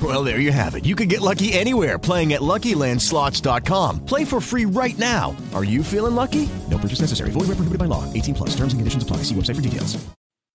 Well, 0.00 0.22
there 0.22 0.38
you 0.38 0.52
have 0.52 0.76
it. 0.76 0.84
You 0.84 0.94
can 0.94 1.08
get 1.08 1.20
lucky 1.20 1.52
anywhere 1.52 1.98
playing 1.98 2.32
at 2.34 2.40
LuckyLandSlots.com. 2.40 4.06
Play 4.06 4.24
for 4.24 4.40
free 4.40 4.64
right 4.64 4.96
now. 4.96 5.34
Are 5.54 5.64
you 5.64 5.82
feeling 5.82 6.14
lucky? 6.14 6.48
No 6.70 6.78
purchase 6.78 7.00
necessary. 7.00 7.30
Void 7.30 7.48
where 7.48 7.58
prohibited 7.58 7.80
by 7.80 7.86
law. 7.86 8.04
18 8.12 8.34
plus. 8.34 8.50
Terms 8.50 8.72
and 8.74 8.78
conditions 8.78 9.02
apply. 9.02 9.18
See 9.24 9.34
website 9.34 9.56
for 9.56 9.62
details. 9.62 9.96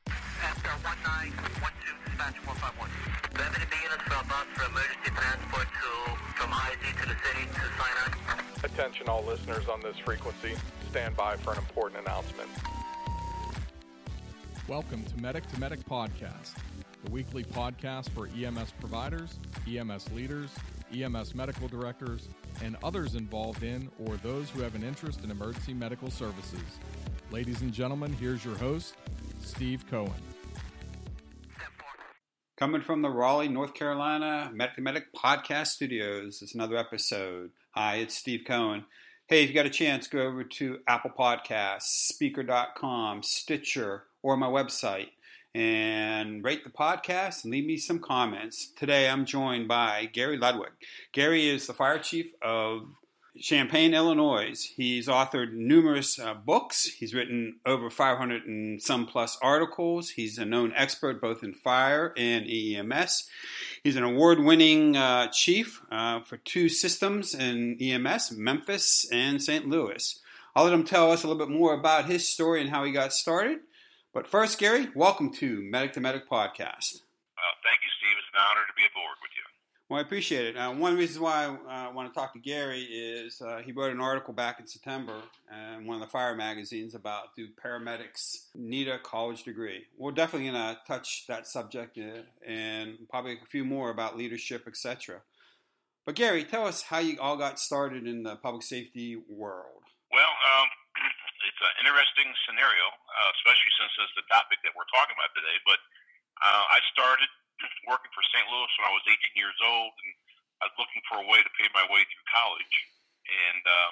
After 0.08 0.72
1912 0.80 1.36
dispatch 2.08 2.38
451. 2.40 2.88
Revenue 3.36 3.68
units 3.84 4.04
for 4.08 4.24
bus 4.32 4.48
for 4.56 4.64
emergency 4.72 5.12
transport 5.12 5.68
to 5.68 5.90
from 6.40 6.50
IZ 6.56 6.84
to 7.04 7.06
the 7.12 7.18
city 7.28 7.44
to 7.52 7.64
Sinai. 7.76 8.16
Attention 8.64 9.10
all 9.10 9.24
listeners 9.26 9.68
on 9.68 9.82
this 9.82 9.98
frequency. 9.98 10.56
Stand 10.90 11.18
by 11.18 11.36
for 11.36 11.52
an 11.52 11.60
important 11.60 12.00
announcement. 12.00 12.48
Welcome 14.70 15.04
to 15.04 15.22
Medic 15.22 15.46
to 15.48 15.60
Medic 15.60 15.82
Podcast, 15.82 16.54
the 17.04 17.12
weekly 17.12 17.44
podcast 17.44 18.10
for 18.12 18.28
EMS 18.28 18.72
providers, 18.80 19.38
EMS 19.68 20.10
leaders, 20.14 20.52
EMS 20.96 21.36
medical 21.36 21.68
directors, 21.68 22.30
and 22.64 22.78
others 22.82 23.16
involved 23.16 23.64
in 23.64 23.90
or 24.06 24.16
those 24.16 24.50
who 24.50 24.62
have 24.62 24.74
an 24.74 24.82
interest 24.82 25.22
in 25.26 25.32
emergency 25.32 25.74
medical 25.74 26.10
services. 26.10 26.64
Ladies 27.30 27.62
and 27.62 27.74
gentlemen, 27.74 28.14
here's 28.14 28.46
your 28.46 28.56
host, 28.56 28.96
Steve 29.42 29.86
Cohen. 29.92 30.14
Coming 32.56 32.80
from 32.80 33.02
the 33.02 33.10
Raleigh, 33.10 33.50
North 33.50 33.74
Carolina 33.74 34.50
Medic 34.54 34.76
to 34.76 34.82
Medic 34.82 35.14
Podcast 35.14 35.68
Studios, 35.68 36.42
it's 36.42 36.56
another 36.56 36.78
episode. 36.78 37.52
Hi, 37.72 37.98
it's 37.98 38.16
Steve 38.16 38.44
Cohen. 38.48 38.86
Hey, 39.28 39.44
if 39.44 39.50
you 39.50 39.56
got 39.56 39.66
a 39.66 39.70
chance, 39.70 40.08
go 40.08 40.20
over 40.20 40.46
to 40.46 40.80
Apple 40.88 41.12
Podcasts, 41.18 42.14
Spreaker.com, 42.14 43.24
Stitcher, 43.24 44.04
or 44.24 44.36
my 44.38 44.48
website 44.48 45.10
and 45.54 46.44
rate 46.44 46.64
the 46.64 46.70
podcast 46.72 47.44
and 47.44 47.52
leave 47.52 47.66
me 47.66 47.78
some 47.78 48.00
comments. 48.00 48.72
Today 48.76 49.08
I'm 49.08 49.26
joined 49.26 49.68
by 49.68 50.10
Gary 50.12 50.38
Ludwig. 50.38 50.72
Gary 51.12 51.48
is 51.48 51.68
the 51.68 51.74
fire 51.74 52.00
chief 52.00 52.32
of 52.42 52.88
Champaign, 53.40 53.94
Illinois. 53.94 54.72
He's 54.76 55.08
authored 55.08 55.54
numerous 55.54 56.20
uh, 56.20 56.36
books. 56.36 56.86
He's 56.86 57.16
written 57.16 57.60
over 57.66 57.90
500 57.90 58.46
and 58.46 58.82
some 58.82 59.08
plus 59.08 59.38
articles. 59.42 60.12
He's 60.12 60.38
a 60.38 60.46
known 60.46 60.72
expert 60.76 61.20
both 61.20 61.44
in 61.44 61.54
fire 61.54 62.14
and 62.16 62.46
EMS. 62.48 63.28
He's 63.84 63.96
an 63.96 64.04
award 64.04 64.40
winning 64.40 64.96
uh, 64.96 65.28
chief 65.32 65.82
uh, 65.92 66.22
for 66.22 66.38
two 66.38 66.70
systems 66.70 67.34
in 67.34 67.78
EMS, 67.82 68.34
Memphis 68.34 69.08
and 69.12 69.42
St. 69.42 69.68
Louis. 69.68 70.20
I'll 70.56 70.66
let 70.66 70.74
him 70.74 70.84
tell 70.84 71.12
us 71.12 71.24
a 71.24 71.28
little 71.28 71.44
bit 71.44 71.56
more 71.56 71.74
about 71.74 72.06
his 72.06 72.28
story 72.28 72.62
and 72.62 72.70
how 72.70 72.84
he 72.84 72.92
got 72.92 73.14
started. 73.14 73.60
But 74.14 74.28
first, 74.28 74.60
Gary, 74.60 74.90
welcome 74.94 75.34
to 75.38 75.60
Medic 75.64 75.94
to 75.94 76.00
Medic 76.00 76.30
Podcast. 76.30 77.02
Uh, 77.02 77.54
thank 77.64 77.80
you, 77.82 77.90
Steve. 77.98 78.16
It's 78.20 78.30
an 78.32 78.42
honor 78.48 78.62
to 78.68 78.74
be 78.78 78.84
aboard 78.86 79.18
with 79.24 79.32
you. 79.36 79.44
Well, 79.90 79.98
I 79.98 80.02
appreciate 80.04 80.46
it. 80.46 80.56
Uh, 80.56 80.72
one 80.72 80.92
of 80.92 80.98
the 80.98 81.02
reasons 81.02 81.20
why 81.20 81.46
I 81.68 81.88
uh, 81.88 81.92
want 81.94 82.14
to 82.14 82.20
talk 82.20 82.34
to 82.34 82.40
Gary 82.40 82.84
is 82.84 83.42
uh, 83.42 83.64
he 83.66 83.72
wrote 83.72 83.92
an 83.92 84.00
article 84.00 84.32
back 84.32 84.60
in 84.60 84.68
September 84.68 85.20
in 85.52 85.88
one 85.88 85.96
of 85.96 86.02
the 86.02 86.12
fire 86.12 86.36
magazines 86.36 86.94
about 86.94 87.36
do 87.36 87.48
paramedics 87.66 88.50
need 88.54 88.88
a 88.88 89.00
college 89.00 89.46
degree? 89.46 89.86
We're 89.98 90.12
definitely 90.12 90.52
going 90.52 90.76
to 90.76 90.78
touch 90.86 91.26
that 91.28 91.48
subject 91.48 91.98
uh, 91.98 92.22
and 92.48 93.10
probably 93.10 93.40
a 93.42 93.46
few 93.48 93.66
more 93.66 93.90
about 93.90 94.16
leadership, 94.16 94.66
etc. 94.68 95.22
But 96.06 96.14
Gary, 96.14 96.44
tell 96.44 96.68
us 96.68 96.84
how 96.84 97.00
you 97.00 97.20
all 97.20 97.36
got 97.36 97.60
started 97.60 98.06
in 98.06 98.22
the 98.22 98.36
public 98.36 98.62
safety 98.62 99.20
world. 99.28 99.82
Well, 100.12 100.22
um, 100.22 100.68
an 101.64 101.88
interesting 101.88 102.30
scenario, 102.44 102.86
uh, 102.92 103.30
especially 103.40 103.72
since 103.80 103.92
it's 104.04 104.16
the 104.20 104.28
topic 104.28 104.60
that 104.68 104.76
we're 104.76 104.90
talking 104.92 105.16
about 105.16 105.32
today. 105.34 105.58
But 105.64 105.80
uh, 106.44 106.66
I 106.68 106.80
started 106.92 107.30
working 107.92 108.12
for 108.12 108.24
St. 108.36 108.46
Louis 108.52 108.72
when 108.80 108.86
I 108.90 108.94
was 108.94 109.06
18 109.08 109.40
years 109.40 109.58
old, 109.64 109.94
and 110.04 110.12
I 110.60 110.72
was 110.72 110.78
looking 110.80 111.04
for 111.08 111.24
a 111.24 111.28
way 111.28 111.40
to 111.40 111.52
pay 111.60 111.68
my 111.72 111.86
way 111.88 112.04
through 112.08 112.28
college. 112.32 112.76
And, 113.24 113.64
uh, 113.64 113.92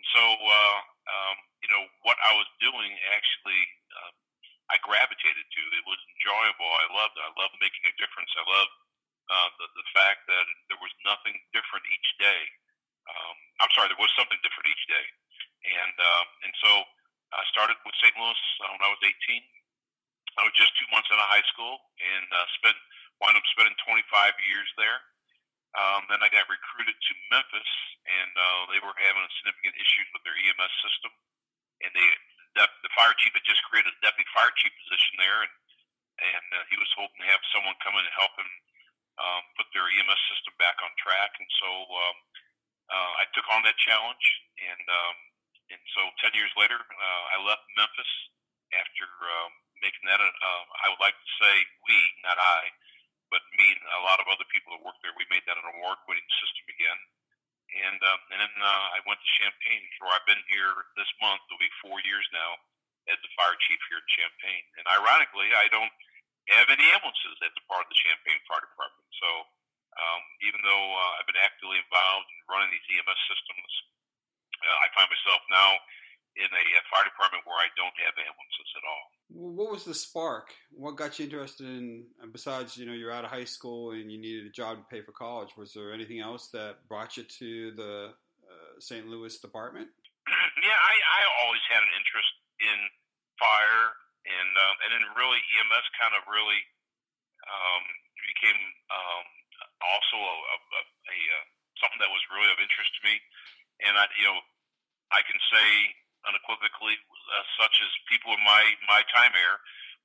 and 0.00 0.06
so, 0.16 0.22
uh, 0.24 0.78
um, 1.12 1.36
you 1.60 1.68
know, 1.72 1.84
what 2.04 2.16
I 2.24 2.32
was 2.36 2.48
doing 2.64 2.92
actually, 3.12 3.62
uh, 3.92 4.12
I 4.72 4.80
gravitated 4.80 5.44
to. 5.44 5.62
It 5.76 5.84
was 5.84 6.00
enjoyable. 6.16 6.70
I 6.80 6.86
loved 6.96 7.14
it. 7.20 7.24
I 7.24 7.32
loved 7.36 7.56
making 7.60 7.84
a 7.84 7.94
difference. 8.00 8.32
I 8.40 8.44
loved 8.48 8.74
uh, 9.28 9.48
the, 9.60 9.66
the 9.76 9.86
fact 9.92 10.24
that 10.32 10.44
there 10.72 10.80
was 10.80 10.92
nothing 11.04 11.36
different 11.52 11.84
each 11.92 12.10
day. 12.16 12.42
Um, 13.04 13.36
I'm 13.60 13.72
sorry, 13.76 13.92
there 13.92 14.00
was 14.00 14.12
something 14.16 14.38
different 14.40 14.70
each 14.72 14.86
day. 14.88 15.06
And, 15.62 15.94
uh, 15.94 16.24
and 16.48 16.52
so 16.58 16.70
I 17.42 17.44
started 17.50 17.74
with 17.82 17.98
St. 17.98 18.14
Louis 18.14 18.38
uh, 18.62 18.70
when 18.70 18.82
I 18.86 18.90
was 18.94 19.02
18. 19.02 19.10
I 20.38 20.46
was 20.46 20.54
just 20.54 20.78
two 20.78 20.86
months 20.94 21.10
out 21.10 21.18
of 21.18 21.26
high 21.26 21.42
school 21.50 21.74
and 21.98 22.26
uh, 22.30 22.46
spent 22.62 22.78
wound 23.18 23.34
up 23.34 23.42
spending 23.50 23.74
25 23.82 23.98
years 24.46 24.70
there. 24.78 25.02
Um, 25.74 26.06
then 26.06 26.22
I 26.22 26.30
got 26.30 26.46
recruited 26.46 26.94
to 26.94 27.12
Memphis, 27.32 27.72
and 28.04 28.30
uh, 28.36 28.62
they 28.70 28.78
were 28.78 28.94
having 28.94 29.24
a 29.24 29.32
significant 29.40 29.74
issues 29.74 30.06
with 30.14 30.22
their 30.22 30.36
EMS 30.36 30.74
system. 30.84 31.10
And 31.82 31.90
they, 31.96 32.06
the, 32.54 32.64
the 32.84 32.92
fire 32.92 33.16
chief 33.18 33.34
had 33.34 33.42
just 33.42 33.64
created 33.66 33.90
a 33.90 34.00
deputy 34.04 34.28
fire 34.36 34.52
chief 34.54 34.70
position 34.86 35.18
there, 35.18 35.42
and 35.42 35.52
and 36.20 36.46
uh, 36.54 36.62
he 36.68 36.76
was 36.76 36.92
hoping 36.94 37.18
to 37.24 37.32
have 37.32 37.42
someone 37.50 37.74
come 37.82 37.96
in 37.96 38.04
and 38.04 38.14
help 38.14 38.36
him 38.36 38.50
um, 39.18 39.42
put 39.56 39.66
their 39.72 39.88
EMS 39.88 40.22
system 40.28 40.54
back 40.60 40.76
on 40.84 40.92
track. 41.00 41.32
And 41.40 41.50
so 41.58 41.70
um, 41.88 42.16
uh, 42.92 43.12
I 43.16 43.24
took 43.32 43.48
on 43.48 43.64
that 43.64 43.80
challenge, 43.80 44.26
and 44.60 44.84
um, 44.92 45.16
and 45.72 45.82
so 45.96 46.02
10 46.20 46.36
years 46.36 46.52
later, 46.60 46.76
uh, 46.76 47.22
I 47.32 47.36
left 47.42 47.64
Memphis 47.80 48.12
after 48.76 49.08
um, 49.08 49.52
making 49.80 50.04
that. 50.04 50.20
Uh, 50.20 50.64
I 50.84 50.92
would 50.92 51.00
like 51.00 51.16
to 51.16 51.30
say 51.40 51.52
we, 51.88 51.96
not 52.22 52.36
I, 52.36 52.68
but 53.32 53.40
me 53.56 53.72
and 53.72 53.80
a 53.96 54.04
lot 54.04 54.20
of 54.20 54.28
other 54.28 54.44
people 54.52 54.76
that 54.76 54.84
worked 54.84 55.00
there, 55.00 55.16
we 55.16 55.24
made 55.32 55.44
that 55.48 55.56
an 55.56 55.64
award-winning 55.64 56.30
system 56.44 56.64
again. 56.68 57.00
And 57.72 57.98
um, 58.04 58.20
and 58.36 58.38
then 58.44 58.54
uh, 58.60 58.86
I 58.92 59.00
went 59.08 59.16
to 59.16 59.38
Champaign, 59.40 59.80
where 60.04 60.12
I've 60.12 60.28
been 60.28 60.44
here 60.52 60.76
this 61.00 61.08
month. 61.24 61.40
It'll 61.48 61.56
be 61.56 61.72
four 61.80 62.04
years 62.04 62.28
now 62.28 62.60
as 63.08 63.16
the 63.24 63.32
fire 63.32 63.56
chief 63.64 63.80
here 63.88 63.96
in 63.96 64.08
Champaign. 64.12 64.62
And 64.76 64.84
ironically, 64.92 65.48
I 65.56 65.72
don't 65.72 65.88
have 66.52 66.68
any 66.68 66.84
ambulances 66.92 67.40
as 67.40 67.54
a 67.56 67.64
part 67.64 67.88
of 67.88 67.88
the 67.88 67.96
Champaign 67.96 68.36
Fire 68.44 68.60
Department. 68.60 69.08
So 69.16 69.28
um, 69.96 70.22
even 70.44 70.60
though 70.60 70.86
uh, 70.92 71.16
I've 71.16 71.28
been 71.28 71.40
actively 71.40 71.80
involved 71.80 72.28
in 72.28 72.38
running 72.44 72.68
these 72.76 72.86
EMS 72.92 73.20
systems, 73.24 73.70
uh, 74.62 74.78
I 74.82 74.86
find 74.94 75.10
myself 75.10 75.42
now 75.50 75.70
in 76.38 76.48
a, 76.48 76.64
a 76.78 76.82
fire 76.88 77.04
department 77.04 77.44
where 77.44 77.60
I 77.60 77.68
don't 77.76 77.92
have 78.00 78.16
ambulances 78.16 78.70
at 78.78 78.84
all. 78.88 79.04
What 79.32 79.72
was 79.72 79.84
the 79.84 79.96
spark? 79.96 80.52
What 80.72 80.96
got 80.96 81.18
you 81.18 81.28
interested 81.28 81.68
in, 81.68 82.08
besides, 82.32 82.76
you 82.76 82.86
know, 82.86 82.96
you're 82.96 83.12
out 83.12 83.24
of 83.24 83.32
high 83.32 83.48
school 83.48 83.92
and 83.92 84.08
you 84.08 84.16
needed 84.16 84.46
a 84.46 84.52
job 84.52 84.80
to 84.80 84.86
pay 84.88 85.04
for 85.04 85.12
college, 85.12 85.56
was 85.56 85.72
there 85.72 85.92
anything 85.92 86.20
else 86.20 86.48
that 86.52 86.88
brought 86.88 87.16
you 87.16 87.24
to 87.24 87.72
the 87.76 88.12
uh, 88.48 88.72
St. 88.80 89.08
Louis 89.08 89.32
department? 89.40 89.88
yeah, 90.64 90.78
I, 90.78 90.94
I 90.96 91.20
always 91.44 91.64
had 91.68 91.84
an 91.84 91.92
interest 92.00 92.32
in 92.60 92.78
fire 93.36 93.92
and 94.26 94.50
um, 94.54 94.76
and 94.86 94.90
then 94.94 95.04
really 95.18 95.40
EMS 95.58 95.86
kind 95.98 96.14
of 96.14 96.22
really 96.30 96.62
um, 97.46 97.84
became 98.22 98.60
um, 98.90 99.26
also 99.82 100.16
a, 100.18 100.36
a, 100.36 100.56
a, 100.78 100.82
a 100.86 101.18
uh, 101.38 101.44
something 101.82 101.98
that 101.98 102.12
was 102.12 102.22
really 102.30 102.50
of 102.50 102.62
interest 102.62 102.90
to 102.98 103.02
me, 103.06 103.14
and 103.82 103.98
I 103.98 104.06
you 104.18 104.26
know 104.30 104.38
I 105.12 105.20
can 105.24 105.38
say 105.52 105.68
unequivocally, 106.28 106.96
uh, 106.96 107.44
such 107.60 107.80
as 107.84 107.90
people 108.08 108.32
in 108.32 108.42
my 108.42 108.62
my 108.88 109.04
time 109.12 109.32
here, 109.36 109.56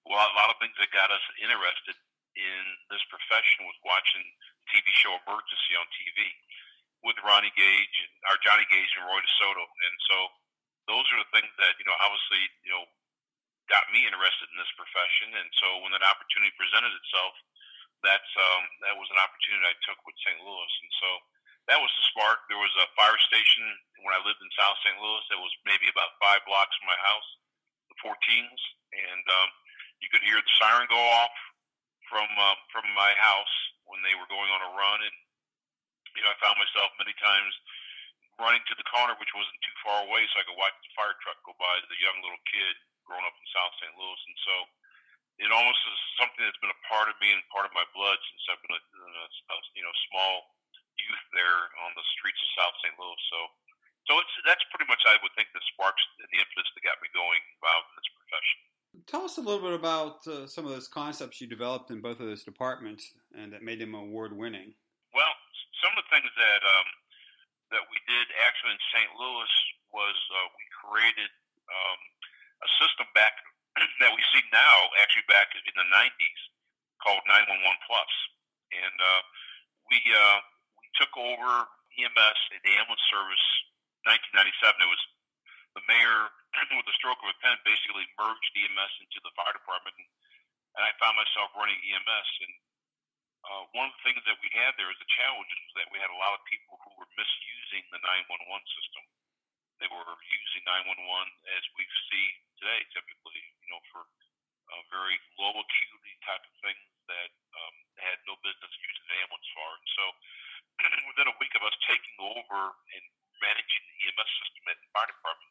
well, 0.05 0.23
a 0.23 0.37
lot 0.37 0.51
of 0.51 0.59
things 0.59 0.75
that 0.79 0.91
got 0.91 1.11
us 1.11 1.23
interested 1.39 1.95
in 2.37 2.63
this 2.93 3.01
profession 3.09 3.65
was 3.65 3.77
watching 3.81 4.23
TV 4.69 4.85
show 4.93 5.15
Emergency 5.25 5.73
on 5.79 5.87
TV 5.95 6.19
with 7.01 7.17
Ronnie 7.23 7.53
Gage 7.55 7.97
and 8.03 8.13
or 8.29 8.37
Johnny 8.43 8.67
Gage 8.69 8.91
and 8.99 9.07
Roy 9.07 9.21
DeSoto, 9.23 9.63
and 9.63 9.95
so 10.11 10.17
those 10.91 11.07
are 11.15 11.21
the 11.23 11.33
things 11.33 11.51
that 11.59 11.75
you 11.79 11.85
know 11.87 11.95
obviously 12.03 12.43
you 12.67 12.71
know 12.73 12.85
got 13.67 13.87
me 13.91 14.07
interested 14.07 14.47
in 14.51 14.57
this 14.59 14.71
profession, 14.79 15.35
and 15.35 15.49
so 15.59 15.83
when 15.83 15.91
that 15.91 16.03
opportunity 16.03 16.51
presented 16.55 16.91
itself, 16.95 17.35
that's 18.03 18.31
um, 18.39 18.63
that 18.87 18.95
was 18.95 19.07
an 19.11 19.19
opportunity 19.19 19.63
I 19.67 19.75
took 19.83 19.99
with 20.07 20.15
St. 20.23 20.39
Louis, 20.39 20.73
and 20.83 20.91
so 20.99 21.09
that 21.67 21.83
was 21.83 21.91
the 21.99 22.05
spark. 22.15 22.47
There 22.47 22.59
was 22.59 22.71
a 22.79 22.87
fire 22.95 23.19
station 23.27 23.63
when 24.07 24.15
I 24.15 24.23
lived 24.23 24.39
in 24.39 24.51
South 24.55 24.79
St. 24.87 24.95
Louis 25.03 25.23
that 25.27 25.39
was 25.39 25.51
maybe 25.67 25.91
about 25.91 26.15
five 26.23 26.39
blocks 26.47 26.71
from 26.79 26.87
my 26.87 26.99
house, 27.03 27.29
the 27.91 27.99
14s, 27.99 28.61
and 28.95 29.23
um, 29.27 29.49
you 29.99 30.07
could 30.07 30.23
hear 30.23 30.39
the 30.39 30.55
siren 30.55 30.87
go 30.87 30.99
off 31.19 31.35
from 32.07 32.27
uh, 32.39 32.55
from 32.71 32.87
my 32.95 33.11
house 33.19 33.55
when 33.83 33.99
they 33.99 34.15
were 34.15 34.31
going 34.31 34.47
on 34.47 34.63
a 34.63 34.71
run, 34.79 34.99
and 35.03 35.15
you 36.15 36.23
know 36.23 36.31
I 36.31 36.39
found 36.39 36.55
myself 36.55 36.95
many 36.95 37.15
times 37.19 37.51
running 38.39 38.63
to 38.71 38.75
the 38.79 38.87
corner, 38.87 39.17
which 39.19 39.35
wasn't 39.35 39.59
too 39.59 39.75
far 39.83 40.07
away, 40.07 40.23
so 40.31 40.39
I 40.39 40.47
could 40.47 40.55
watch 40.55 40.75
the 40.79 40.95
fire 40.95 41.17
truck 41.19 41.41
go 41.43 41.51
by 41.59 41.73
as 41.83 41.89
a 41.91 41.99
young 41.99 42.15
little 42.23 42.39
kid 42.47 42.75
growing 43.03 43.27
up 43.27 43.35
in 43.35 43.45
South 43.51 43.75
St. 43.83 43.91
Louis, 43.99 44.21
and 44.23 44.37
so 44.47 44.55
it 45.43 45.51
almost 45.51 45.83
is 45.83 45.99
something 46.15 46.41
that's 46.47 46.59
been 46.63 46.71
a 46.71 46.85
part 46.87 47.11
of 47.11 47.19
me 47.19 47.35
and 47.35 47.43
part 47.51 47.67
of 47.67 47.75
my 47.75 47.83
blood 47.91 48.17
since 48.23 48.43
I've 48.47 48.63
been 48.63 48.77
a, 48.77 48.81
a, 48.81 49.25
a 49.27 49.55
you 49.75 49.83
know 49.83 49.95
small 50.09 50.56
youth 50.97 51.25
there 51.33 51.61
on 51.85 51.93
the 51.93 52.05
streets 52.17 52.39
of 52.41 52.49
South 52.57 52.75
St. 52.81 52.95
Louis. 52.97 53.21
So, 53.29 53.39
so 54.09 54.11
it's 54.21 54.33
that's 54.43 54.63
pretty 54.73 54.89
much 54.89 55.03
I 55.05 55.19
would 55.21 55.33
think 55.37 55.51
the 55.53 55.63
sparks 55.73 56.01
and 56.21 56.29
the 56.33 56.41
impetus 56.41 56.69
that 56.73 56.83
got 56.85 56.97
me 56.99 57.09
going 57.13 57.41
involved 57.57 57.87
in 57.91 57.95
this 57.97 58.11
profession. 58.17 58.59
Tell 59.05 59.23
us 59.27 59.37
a 59.37 59.45
little 59.45 59.61
bit 59.61 59.77
about 59.77 60.25
uh, 60.25 60.49
some 60.49 60.65
of 60.65 60.73
those 60.73 60.89
concepts 60.89 61.37
you 61.37 61.45
developed 61.45 61.93
in 61.93 62.01
both 62.01 62.17
of 62.17 62.25
those 62.25 62.41
departments 62.41 63.13
and 63.37 63.53
that 63.53 63.61
made 63.61 63.77
them 63.77 63.93
award 63.93 64.33
winning. 64.33 64.73
Well, 65.13 65.33
some 65.83 65.93
of 65.93 66.01
the 66.01 66.09
things 66.09 66.31
that 66.33 66.61
um, 66.65 66.87
that 67.75 67.83
we 67.91 67.99
did 68.07 68.25
actually 68.41 68.73
in 68.73 68.81
St. 68.95 69.11
Louis 69.19 69.53
was 69.91 70.17
uh, 70.33 70.47
we 70.55 70.65
created 70.81 71.29
um, 71.67 71.99
a 72.63 72.69
system 72.81 73.07
back 73.13 73.35
that 74.01 74.11
we 74.11 74.23
see 74.33 74.43
now, 74.49 74.75
actually 74.97 75.27
back 75.29 75.51
in 75.53 75.75
the 75.75 75.87
'90s, 75.93 76.41
called 77.03 77.21
911 77.29 77.59
Plus, 77.85 78.11
and 78.73 78.95
uh, 78.97 79.21
we 79.91 79.97
uh, 80.09 80.39
took 80.97 81.13
over 81.15 81.69
EMS 81.97 82.39
and 82.53 82.61
the 82.65 82.73
ambulance 82.77 83.05
service 83.09 83.45
1997. 84.05 84.81
It 84.81 84.89
was 84.89 85.03
the 85.77 85.85
mayor, 85.85 86.29
with 86.77 86.87
the 86.89 86.97
stroke 86.97 87.21
of 87.21 87.29
a 87.29 87.37
pen, 87.41 87.57
basically 87.65 88.05
merged 88.17 88.53
EMS 88.57 88.93
into 89.05 89.21
the 89.21 89.33
fire 89.37 89.53
department, 89.53 89.93
and 89.97 90.81
I 90.81 90.93
found 90.97 91.17
myself 91.17 91.53
running 91.53 91.77
EMS. 91.77 92.29
And 92.45 92.53
uh, 93.45 93.63
one 93.77 93.89
of 93.89 93.93
the 93.97 94.03
things 94.05 94.21
that 94.25 94.41
we 94.41 94.49
had 94.57 94.73
there 94.75 94.89
as 94.89 94.97
a 94.97 95.13
challenge 95.21 95.49
that 95.77 95.89
we 95.93 96.01
had 96.01 96.09
a 96.09 96.19
lot 96.19 96.33
of 96.33 96.41
people 96.49 96.81
who 96.81 96.91
were 96.97 97.09
misusing 97.17 97.85
the 97.93 98.01
911 98.01 98.41
system. 98.73 99.03
They 99.77 99.89
were 99.93 100.09
using 100.25 100.65
911 100.65 100.97
as 101.53 101.63
we 101.77 101.85
see 102.09 102.27
today, 102.57 102.81
typically, 102.97 103.41
you 103.61 103.69
know, 103.69 103.81
for 103.93 104.01
uh, 104.73 104.81
very 104.89 105.15
low 105.37 105.53
acuity 105.53 106.13
type 106.25 106.41
of 106.41 106.55
things 106.65 106.81
that 107.07 107.29
um, 107.53 107.75
had 108.01 108.17
no 108.25 108.35
business 108.41 108.73
using 108.81 109.05
an 109.05 109.21
ambulance 109.21 109.49
for. 109.53 109.69
And 109.69 109.87
so 109.93 110.05
within 111.17 111.33
a 111.33 111.41
week 111.41 111.57
of 111.57 111.65
us 111.65 111.73
taking 111.89 112.13
over 112.21 112.77
and 112.93 113.03
managing 113.41 113.83
the 113.89 113.97
EMS 114.05 114.31
system 114.37 114.63
at 114.69 114.77
the 114.77 114.89
fire 114.93 115.09
department, 115.09 115.49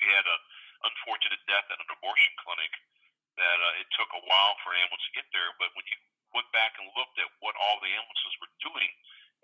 we 0.00 0.08
had 0.08 0.24
an 0.24 0.40
unfortunate 0.88 1.44
death 1.44 1.68
at 1.68 1.76
an 1.76 1.90
abortion 1.92 2.32
clinic 2.40 2.72
that 3.36 3.58
uh, 3.60 3.80
it 3.84 3.88
took 3.92 4.08
a 4.16 4.24
while 4.24 4.56
for 4.64 4.72
an 4.72 4.80
ambulance 4.80 5.04
to 5.04 5.20
get 5.20 5.28
there. 5.36 5.52
But 5.60 5.68
when 5.76 5.84
you 5.84 6.00
went 6.32 6.48
back 6.56 6.72
and 6.80 6.88
looked 6.96 7.20
at 7.20 7.28
what 7.44 7.52
all 7.60 7.76
the 7.84 7.92
ambulances 7.92 8.34
were 8.40 8.52
doing 8.64 8.88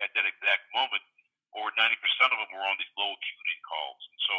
at 0.01 0.09
that 0.17 0.25
exact 0.25 0.65
moment, 0.73 1.05
over 1.53 1.69
90% 1.77 1.85
of 2.33 2.39
them 2.41 2.51
were 2.57 2.65
on 2.65 2.79
these 2.81 2.89
low 2.97 3.13
acuity 3.13 3.57
calls. 3.61 4.01
And 4.09 4.19
so 4.25 4.35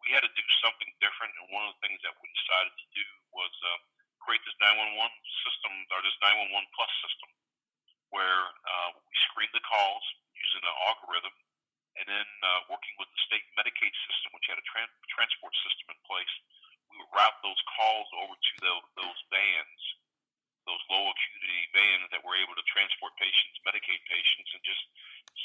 we 0.00 0.16
had 0.16 0.24
to 0.24 0.32
do 0.32 0.46
something 0.64 0.88
different. 1.04 1.36
And 1.36 1.52
one 1.52 1.68
of 1.68 1.76
the 1.76 1.82
things 1.84 2.00
that 2.08 2.16
we 2.24 2.26
decided 2.32 2.72
to 2.72 2.86
do 2.96 3.06
was 3.36 3.52
uh, 3.68 3.78
create 4.24 4.40
this 4.48 4.56
911 4.64 4.96
system, 5.44 5.72
or 5.92 6.00
this 6.00 6.16
911 6.24 6.56
plus 6.72 6.92
system, 7.04 7.28
where 8.10 8.42
uh, 8.66 8.90
we 8.94 9.14
screen 9.30 9.50
the 9.52 9.64
calls 9.64 10.04
using 10.36 10.62
an 10.62 10.76
algorithm, 10.86 11.34
and 11.96 12.06
then 12.06 12.28
uh, 12.44 12.60
working 12.68 12.92
with 13.00 13.08
the 13.08 13.20
state 13.24 13.44
Medicaid 13.56 13.94
system, 14.06 14.30
which 14.36 14.46
had 14.46 14.60
a 14.60 14.66
tran- 14.68 15.00
transport 15.08 15.54
system 15.64 15.96
in 15.96 15.98
place, 16.04 16.34
we 16.92 17.00
would 17.00 17.12
route 17.12 17.40
those 17.40 17.58
calls 17.76 18.08
over 18.20 18.36
to 18.36 18.54
the, 18.62 18.72
those 19.00 19.20
vans, 19.32 19.82
those 20.68 20.82
low 20.92 21.08
acuity 21.08 21.62
vans 21.72 22.06
that 22.12 22.22
were 22.22 22.36
able 22.36 22.54
to 22.54 22.66
transport 22.68 23.16
patients, 23.16 23.58
Medicaid 23.64 24.02
patients, 24.06 24.50
and 24.52 24.62
just 24.62 24.82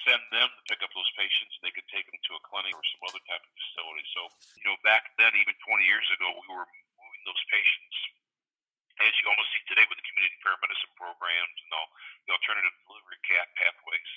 send 0.07 0.21
them 0.31 0.49
to 0.49 0.61
pick 0.67 0.81
up 0.83 0.91
those 0.91 1.11
patients, 1.15 1.55
and 1.57 1.63
they 1.63 1.73
could 1.75 1.87
take 1.91 2.07
them 2.09 2.19
to 2.19 2.37
a 2.37 2.45
clinic 2.47 2.73
or 2.75 2.85
some 2.93 3.03
other 3.07 3.21
type 3.27 3.43
of 3.43 3.53
facility. 3.55 4.05
So, 4.15 4.21
you 4.59 4.65
know, 4.67 4.77
back 4.83 5.11
then, 5.19 5.31
even 5.35 5.55
20 5.65 5.83
years 5.87 6.07
ago, 6.15 6.31
we 6.35 6.47
were 6.51 6.67
moving 6.67 7.23
those 7.25 7.43
patients 7.51 7.95
as 9.05 9.13
you 9.17 9.25
almost 9.29 9.49
see 9.49 9.63
today 9.65 9.85
with 9.89 9.97
the 9.97 10.05
community 10.05 10.37
paramedicine 10.45 10.93
programs 10.93 11.57
and 11.65 11.71
all 11.73 11.89
the 12.29 12.33
alternative 12.37 12.73
delivery 12.85 13.17
pathways. 13.57 14.11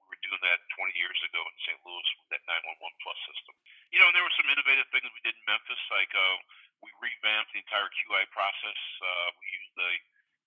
We 0.00 0.16
were 0.16 0.22
doing 0.24 0.42
that 0.42 0.60
20 0.74 0.96
years 0.96 1.18
ago 1.28 1.40
in 1.44 1.54
St. 1.68 1.80
Louis 1.84 2.08
with 2.18 2.28
that 2.34 2.42
911 2.48 3.04
Plus 3.04 3.18
system. 3.30 3.54
You 3.92 4.00
know, 4.00 4.10
there 4.16 4.24
were 4.24 4.36
some 4.40 4.48
innovative 4.48 4.88
things 4.90 5.06
we 5.06 5.22
did 5.22 5.36
in 5.36 5.44
Memphis, 5.44 5.82
like 5.92 6.10
uh, 6.16 6.36
we 6.82 6.90
revamped 6.98 7.52
the 7.52 7.62
entire 7.62 7.90
QI 7.92 8.24
process. 8.32 8.80
Uh, 8.98 9.28
we 9.38 9.44
used 9.54 9.74
the 9.76 9.90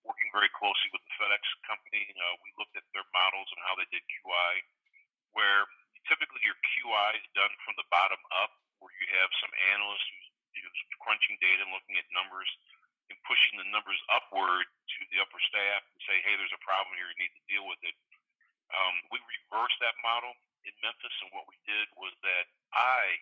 working 0.04 0.28
very 0.36 0.52
closely 0.52 0.90
with 0.92 1.04
the 1.08 1.14
FedEx 1.16 1.44
company. 1.64 2.04
Uh, 2.12 2.36
we 2.44 2.52
looked 2.60 2.76
at 2.76 2.84
their 2.92 3.08
models 3.16 3.48
and 3.56 3.62
how 3.64 3.78
they 3.80 3.88
did 3.88 4.04
QI, 4.20 4.54
where 5.32 5.64
typically 6.12 6.44
your 6.44 6.60
QI 6.60 7.16
is 7.16 7.28
done 7.32 7.52
from 7.64 7.80
the 7.80 7.88
bottom 7.88 8.20
up, 8.36 8.52
where 8.84 8.92
you 9.00 9.08
have 9.16 9.32
some 9.40 9.54
analyst 9.72 10.04
who's, 10.04 10.28
who's 10.60 10.80
crunching 11.00 11.40
data 11.40 11.64
and 11.64 11.72
looking 11.72 11.96
at 11.96 12.08
numbers 12.12 12.52
and 13.12 13.18
pushing 13.28 13.60
the 13.60 13.68
numbers 13.72 14.00
upward 14.12 14.66
to 14.68 15.00
the 15.12 15.20
upper 15.20 15.40
staff 15.50 15.82
and 15.84 16.00
say, 16.08 16.20
hey, 16.24 16.36
there's 16.40 16.56
a 16.56 16.64
problem 16.64 16.96
here, 16.96 17.10
you 17.12 17.20
need 17.20 17.36
to 17.36 17.46
deal 17.52 17.66
with 17.68 17.82
it. 17.84 17.96
Um, 18.74 18.96
we 19.12 19.20
reversed 19.22 19.78
that 19.84 19.96
model 20.02 20.34
in 20.64 20.74
Memphis, 20.80 21.14
and 21.22 21.32
what 21.36 21.46
we 21.52 21.60
did 21.68 21.86
was 22.00 22.16
that 22.24 22.46
I 22.74 23.20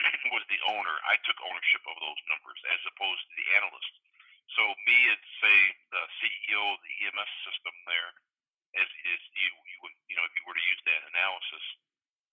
was 0.34 0.44
the 0.48 0.60
owner. 0.72 0.96
I 1.06 1.20
took 1.28 1.36
ownership 1.44 1.84
of 1.86 1.96
those 2.00 2.20
numbers 2.32 2.60
as 2.72 2.80
opposed 2.88 3.22
to 3.28 3.34
the 3.36 3.48
analyst. 3.60 3.92
So 4.56 4.66
me 4.82 4.98
as 5.14 5.20
say 5.38 5.56
the 5.94 6.02
CEO 6.18 6.62
of 6.74 6.80
the 6.82 6.94
EMS 7.06 7.32
system 7.46 7.74
there, 7.86 8.10
as 8.82 8.88
is 8.88 9.20
you 9.36 9.50
you 9.70 9.78
would 9.86 9.94
you 10.10 10.16
know 10.18 10.26
if 10.26 10.34
you 10.34 10.42
were 10.42 10.58
to 10.58 10.66
use 10.74 10.82
that 10.90 11.06
analysis, 11.14 11.64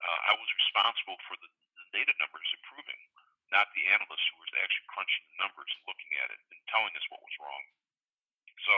uh, 0.02 0.20
I 0.30 0.34
was 0.34 0.50
responsible 0.66 1.18
for 1.30 1.38
the, 1.38 1.50
the 1.78 1.86
data 1.94 2.14
numbers 2.18 2.48
improving 2.58 2.98
not 3.52 3.72
the 3.74 3.86
analyst 3.92 4.26
who 4.32 4.38
was 4.44 4.54
actually 4.60 4.88
crunching 4.92 5.26
the 5.32 5.40
numbers 5.40 5.72
and 5.72 5.88
looking 5.88 6.12
at 6.20 6.30
it 6.32 6.42
and 6.52 6.60
telling 6.68 6.94
us 6.96 7.08
what 7.12 7.24
was 7.24 7.36
wrong. 7.40 7.64
So, 8.68 8.76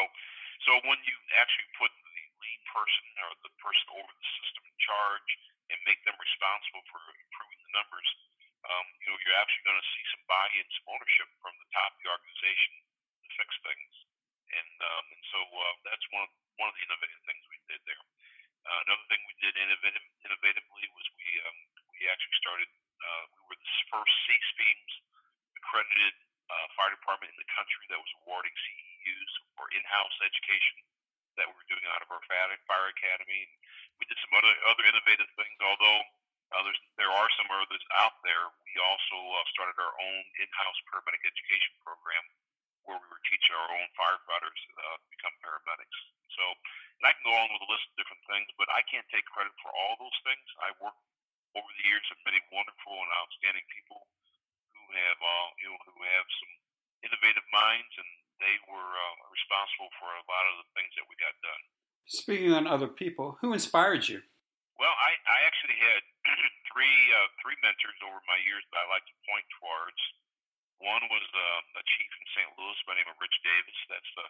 so 0.68 0.72
when 0.86 1.00
you 1.08 1.16
actually 1.40 1.70
put 1.80 1.90
the 1.90 2.12
lead 2.40 2.62
person 2.70 3.08
or 3.26 3.32
the 3.42 3.54
person 3.64 3.88
over 3.98 4.12
the 4.12 4.28
system 4.42 4.64
in 4.68 4.78
charge 4.78 5.30
and 5.74 5.80
make 5.88 6.02
them 6.06 6.18
responsible 6.20 6.84
for 6.92 7.02
improving 7.18 7.62
the 7.66 7.74
numbers, 7.74 8.10
um, 8.68 8.86
you 9.02 9.08
know, 9.10 9.18
you're 9.24 9.40
actually 9.40 9.66
going 9.66 9.80
to 9.80 9.92
see 9.96 10.06
some 10.12 10.24
buy-in, 10.28 10.68
some 10.68 10.92
ownership 10.92 11.30
from 11.40 11.56
the 11.58 11.70
top 11.72 11.96
of 11.96 12.00
the 12.04 12.12
organization 12.12 12.74
to 13.24 13.28
fix 13.40 13.50
things. 13.64 13.94
And 14.50 14.74
um, 14.82 15.06
and 15.14 15.24
so 15.30 15.40
uh, 15.46 15.76
that's 15.86 16.06
one 16.10 16.26
of 16.26 16.32
one 16.58 16.68
of 16.74 16.76
the 16.76 16.84
innovative 16.90 17.22
things 17.30 17.46
we 17.54 17.62
did 17.70 17.82
there. 17.86 18.04
Uh, 18.66 18.80
another 18.90 19.06
thing 19.08 19.22
we 19.30 19.38
did 19.40 19.54
innovative, 19.56 20.06
innovatively 20.26 20.86
was 20.98 21.06
we 21.16 21.30
um, 21.46 21.58
we 21.94 22.10
actually 22.10 22.38
started 22.42 22.70
uh, 23.00 23.24
we 23.32 23.40
were 23.52 23.60
the 23.60 23.74
first 23.92 24.14
CECBEMS 24.28 24.92
accredited 25.60 26.16
uh, 26.50 26.66
fire 26.76 26.94
department 26.94 27.30
in 27.32 27.40
the 27.40 27.50
country 27.54 27.84
that 27.94 28.00
was 28.02 28.12
awarding 28.24 28.52
CEUs 28.52 29.32
for 29.56 29.70
in-house 29.72 30.18
education 30.26 30.82
that 31.38 31.48
we 31.48 31.54
were 31.54 31.70
doing 31.72 31.86
out 31.94 32.04
of 32.04 32.10
our 32.12 32.24
fire 32.28 32.90
academy. 32.92 33.42
And 33.46 33.54
we 34.02 34.08
did 34.10 34.20
some 34.20 34.34
other 34.36 34.54
other 34.68 34.84
innovative 34.88 35.30
things, 35.38 35.58
although 35.62 36.02
uh, 36.50 36.66
there 36.98 37.14
are 37.14 37.30
some 37.38 37.50
others 37.54 37.84
out 38.02 38.18
there. 38.26 38.50
We 38.66 38.74
also 38.82 39.18
uh, 39.38 39.46
started 39.54 39.78
our 39.78 39.94
own 39.94 40.24
in-house 40.42 40.80
paramedic 40.90 41.22
education 41.22 41.78
program 41.86 42.26
where 42.90 42.98
we 42.98 43.08
were 43.14 43.22
teaching 43.30 43.54
our 43.54 43.70
own 43.70 43.88
firefighters 43.94 44.60
uh, 44.82 44.98
to 44.98 45.08
become 45.14 45.36
paramedics. 45.46 45.98
So, 46.34 46.44
and 46.98 47.06
I 47.06 47.14
can 47.14 47.22
go 47.28 47.36
on 47.38 47.54
with 47.54 47.62
a 47.62 47.70
list 47.70 47.86
of 47.94 48.00
different 48.02 48.24
things, 48.26 48.50
but 48.58 48.66
I 48.74 48.82
can't 48.90 49.06
take 49.14 49.28
credit 49.30 49.54
for 49.62 49.70
all 49.70 49.94
those 50.02 50.18
things. 50.26 50.42
I 50.66 50.74
worked 50.82 50.98
over 51.58 51.70
the 51.78 51.86
years 51.86 52.06
of 52.14 52.18
many 52.26 52.42
wonderful 52.54 52.94
and 52.94 53.12
outstanding 53.18 53.66
people 53.74 54.06
who 54.74 54.84
have 54.94 55.20
uh, 55.22 55.48
you 55.62 55.70
know 55.70 55.80
who 55.86 55.98
have 56.04 56.28
some 56.30 56.54
innovative 57.06 57.48
minds, 57.50 57.90
and 57.98 58.10
they 58.44 58.56
were 58.68 58.92
uh, 58.92 59.16
responsible 59.32 59.90
for 59.98 60.10
a 60.12 60.26
lot 60.28 60.46
of 60.52 60.66
the 60.66 60.68
things 60.76 60.92
that 61.00 61.08
we 61.08 61.16
got 61.18 61.36
done. 61.42 61.62
Speaking 62.10 62.52
on 62.54 62.66
other 62.66 62.90
people, 62.90 63.38
who 63.40 63.54
inspired 63.54 64.10
you? 64.10 64.20
Well, 64.80 64.96
I, 64.96 65.12
I 65.28 65.40
actually 65.44 65.78
had 65.78 66.02
three 66.72 67.00
uh, 67.14 67.30
three 67.44 67.58
mentors 67.62 68.00
over 68.06 68.20
my 68.26 68.40
years 68.46 68.64
that 68.72 68.84
I 68.84 68.88
like 68.90 69.06
to 69.06 69.16
point 69.28 69.46
towards. 69.60 70.00
One 70.80 71.04
was 71.12 71.28
uh, 71.36 71.60
a 71.76 71.84
chief 71.84 72.12
in 72.16 72.26
St. 72.32 72.50
Louis 72.56 72.80
by 72.88 72.96
the 72.96 73.04
name 73.04 73.12
of 73.12 73.20
Rich 73.20 73.36
Davis. 73.44 73.80
That's 73.92 74.14
the 74.16 74.28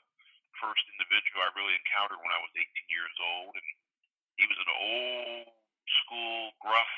first 0.58 0.82
individual 0.98 1.46
I 1.46 1.54
really 1.54 1.78
encountered 1.78 2.18
when 2.26 2.34
I 2.34 2.42
was 2.42 2.50
18 2.58 2.66
years 2.90 3.14
old, 3.22 3.54
and 3.54 3.70
he 4.42 4.50
was 4.50 4.58
an 4.58 4.72
old 4.74 5.54
school 6.04 6.58
gruff 6.58 6.94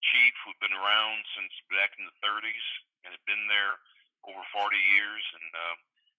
chief 0.00 0.34
who'd 0.42 0.60
been 0.64 0.76
around 0.76 1.20
since 1.36 1.52
back 1.68 1.92
in 1.96 2.08
the 2.08 2.16
30s 2.24 2.66
and 3.04 3.12
had 3.12 3.24
been 3.28 3.44
there 3.48 3.76
over 4.28 4.40
40 4.52 4.76
years, 4.76 5.24
and 5.36 5.48
uh, 5.52 5.76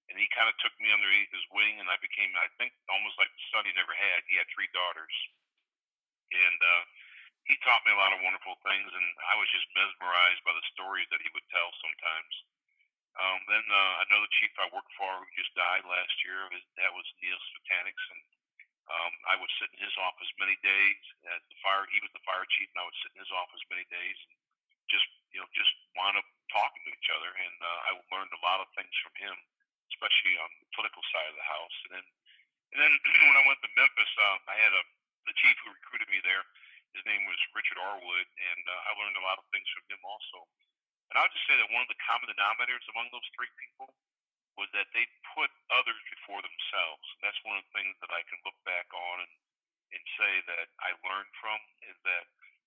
and 0.10 0.20
he 0.20 0.28
kind 0.36 0.52
of 0.52 0.58
took 0.60 0.76
me 0.82 0.92
underneath 0.92 1.32
his 1.32 1.46
wing, 1.56 1.80
and 1.80 1.88
I 1.88 1.96
became, 2.04 2.36
I 2.36 2.52
think, 2.60 2.76
almost 2.92 3.16
like 3.16 3.32
the 3.32 3.48
son 3.54 3.64
he 3.64 3.72
never 3.78 3.96
had. 3.96 4.28
He 4.28 4.36
had 4.36 4.50
three 4.52 4.68
daughters, 4.76 5.16
and 6.36 6.60
uh, 6.60 6.84
he 7.48 7.56
taught 7.64 7.86
me 7.88 7.96
a 7.96 8.02
lot 8.02 8.12
of 8.12 8.20
wonderful 8.20 8.60
things, 8.66 8.92
and 8.92 9.08
I 9.32 9.40
was 9.40 9.48
just 9.56 9.72
mesmerized 9.72 10.44
by 10.44 10.52
the 10.52 10.70
stories 10.76 11.08
that 11.16 11.24
he 11.24 11.32
would 11.32 11.48
tell 11.48 11.72
sometimes. 11.80 12.34
Um, 13.20 13.40
then 13.48 13.66
uh, 13.68 13.94
another 14.08 14.30
chief 14.40 14.52
I 14.60 14.72
worked 14.72 14.92
for 14.96 15.10
who 15.20 15.28
just 15.36 15.52
died 15.56 15.84
last 15.84 16.16
year, 16.24 16.48
that 16.80 16.92
was 16.96 17.08
Neil 17.20 17.40
Svetanics, 17.40 18.06
and 18.12 18.22
um, 18.92 19.14
I 19.32 19.40
would 19.40 19.52
sit 19.56 19.72
in 19.72 19.80
his 19.80 19.96
office 20.04 20.28
many 20.36 20.60
days 20.60 21.04
as 21.32 21.40
the 21.48 21.58
fire. 21.64 21.88
He 21.92 22.04
was 22.04 22.12
the 22.12 22.24
fire 22.28 22.44
chief, 22.52 22.68
and 22.76 22.84
I 22.84 22.86
would 22.86 23.00
sit 23.00 23.16
in 23.16 23.24
his 23.24 23.32
office 23.32 23.64
many 23.72 23.88
days 23.88 24.18
and 24.28 24.36
just 24.92 25.08
you 25.32 25.40
know 25.40 25.48
just 25.56 25.72
wind 25.96 26.20
up 26.20 26.28
talking 26.52 26.84
to 26.84 26.92
each 26.92 27.10
other, 27.16 27.32
and 27.32 27.58
uh, 27.64 27.80
I 27.88 27.90
learned 28.12 28.36
a 28.36 28.44
lot 28.44 28.60
of 28.60 28.68
things 28.76 28.92
from 29.00 29.16
him, 29.16 29.36
especially 29.96 30.36
on 30.44 30.52
the 30.60 30.68
political 30.76 31.04
side 31.16 31.32
of 31.32 31.38
the 31.40 31.48
house. 31.48 31.78
And 31.88 31.92
then 31.96 32.06
and 32.76 32.80
then 32.84 32.92
when 33.32 33.40
I 33.40 33.48
went 33.48 33.64
to 33.64 33.72
Memphis, 33.80 34.12
uh, 34.20 34.38
I 34.52 34.56
had 34.60 34.74
a 34.76 34.84
the 35.30 35.36
chief 35.38 35.56
who 35.64 35.72
recruited 35.72 36.10
me 36.12 36.20
there. 36.26 36.44
His 36.92 37.08
name 37.08 37.24
was 37.24 37.40
Richard 37.56 37.80
Arwood, 37.80 38.28
and 38.28 38.64
uh, 38.68 38.90
I 38.92 39.00
learned 39.00 39.16
a 39.16 39.24
lot 39.24 39.40
of 39.40 39.48
things 39.56 39.70
from 39.72 39.88
him 39.88 40.02
also. 40.04 40.44
And 41.08 41.16
I 41.16 41.24
would 41.24 41.32
just 41.32 41.48
say 41.48 41.56
that 41.56 41.72
one 41.72 41.84
of 41.84 41.92
the 41.92 42.00
common 42.04 42.28
denominators 42.28 42.84
among 42.92 43.08
those 43.16 43.24
three 43.32 43.52
people 43.56 43.96
was 44.60 44.68
that 44.76 44.90
they 44.92 45.08
put 45.36 45.52
others 45.72 46.02
before 46.12 46.44
themselves. 46.44 47.06
And 47.16 47.22
that's 47.24 47.40
one 47.48 47.60
of 47.60 47.64
the 47.68 47.74
things 47.76 47.96
that 48.04 48.12
I 48.12 48.22
can 48.28 48.40
look 48.44 48.58
back 48.68 48.88
on 48.92 49.16
and, 49.24 49.34
and 49.96 50.04
say 50.20 50.34
that 50.48 50.68
I 50.84 50.92
learned 51.08 51.32
from 51.40 51.60
is 51.88 51.98
that 52.04 52.26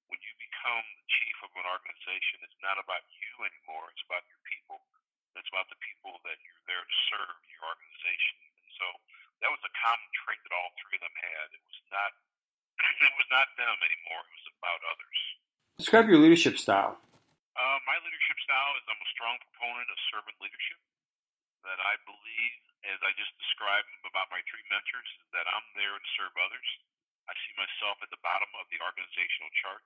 when 0.09 0.21
you 0.21 0.33
become 0.37 0.85
the 1.01 1.07
chief 1.09 1.37
of 1.45 1.53
an 1.57 1.67
organization, 1.69 2.45
it's 2.45 2.61
not 2.61 2.77
about 2.81 3.05
you 3.09 3.33
anymore. 3.45 3.89
It's 3.93 4.05
about 4.05 4.25
your 4.29 4.41
people. 4.49 4.81
It's 5.35 5.51
about 5.51 5.67
the 5.69 5.81
people 5.83 6.21
that 6.25 6.39
you're 6.47 6.65
there 6.71 6.85
to 6.85 6.97
serve 7.11 7.35
in 7.43 7.49
your 7.51 7.65
organization. 7.67 8.37
And 8.63 8.71
so 8.79 8.87
that 9.43 9.51
was 9.51 9.61
a 9.67 9.73
common 9.83 10.09
trait 10.15 10.39
that 10.47 10.55
all 10.55 10.71
three 10.79 10.97
of 11.01 11.05
them 11.05 11.17
had. 11.19 11.47
It 11.53 11.63
was 11.65 11.81
not 11.91 12.11
it 13.09 13.15
was 13.19 13.29
not 13.31 13.51
them 13.59 13.77
anymore. 13.83 14.23
It 14.25 14.35
was 14.35 14.49
about 14.59 14.81
others. 14.89 15.19
Describe 15.79 16.07
your 16.07 16.23
leadership 16.23 16.57
style. 16.59 16.99
Uh, 17.55 17.79
my 17.87 17.99
leadership 18.03 18.39
style 18.43 18.75
is 18.79 18.85
I'm 18.87 18.99
a 18.99 19.11
strong 19.15 19.37
proponent 19.43 19.87
of 19.91 19.99
servant 20.11 20.37
leadership. 20.43 20.79
That 21.65 21.81
I 21.81 21.97
believe, 22.05 22.55
as 22.93 23.01
I 23.01 23.17
just 23.17 23.33
described 23.41 23.89
about 24.05 24.29
my 24.29 24.45
three 24.45 24.65
mentors, 24.69 25.09
is 25.17 25.29
that 25.33 25.49
I'm 25.49 25.65
there 25.73 25.97
to 25.97 26.09
serve 26.17 26.37
others. 26.37 26.69
I 27.25 27.33
see 27.41 27.57
myself 27.57 27.97
at 28.05 28.13
the 28.13 28.21
bottom 28.21 28.53
of 28.61 28.69
the 28.69 28.81
organizational 28.85 29.49
chart. 29.65 29.81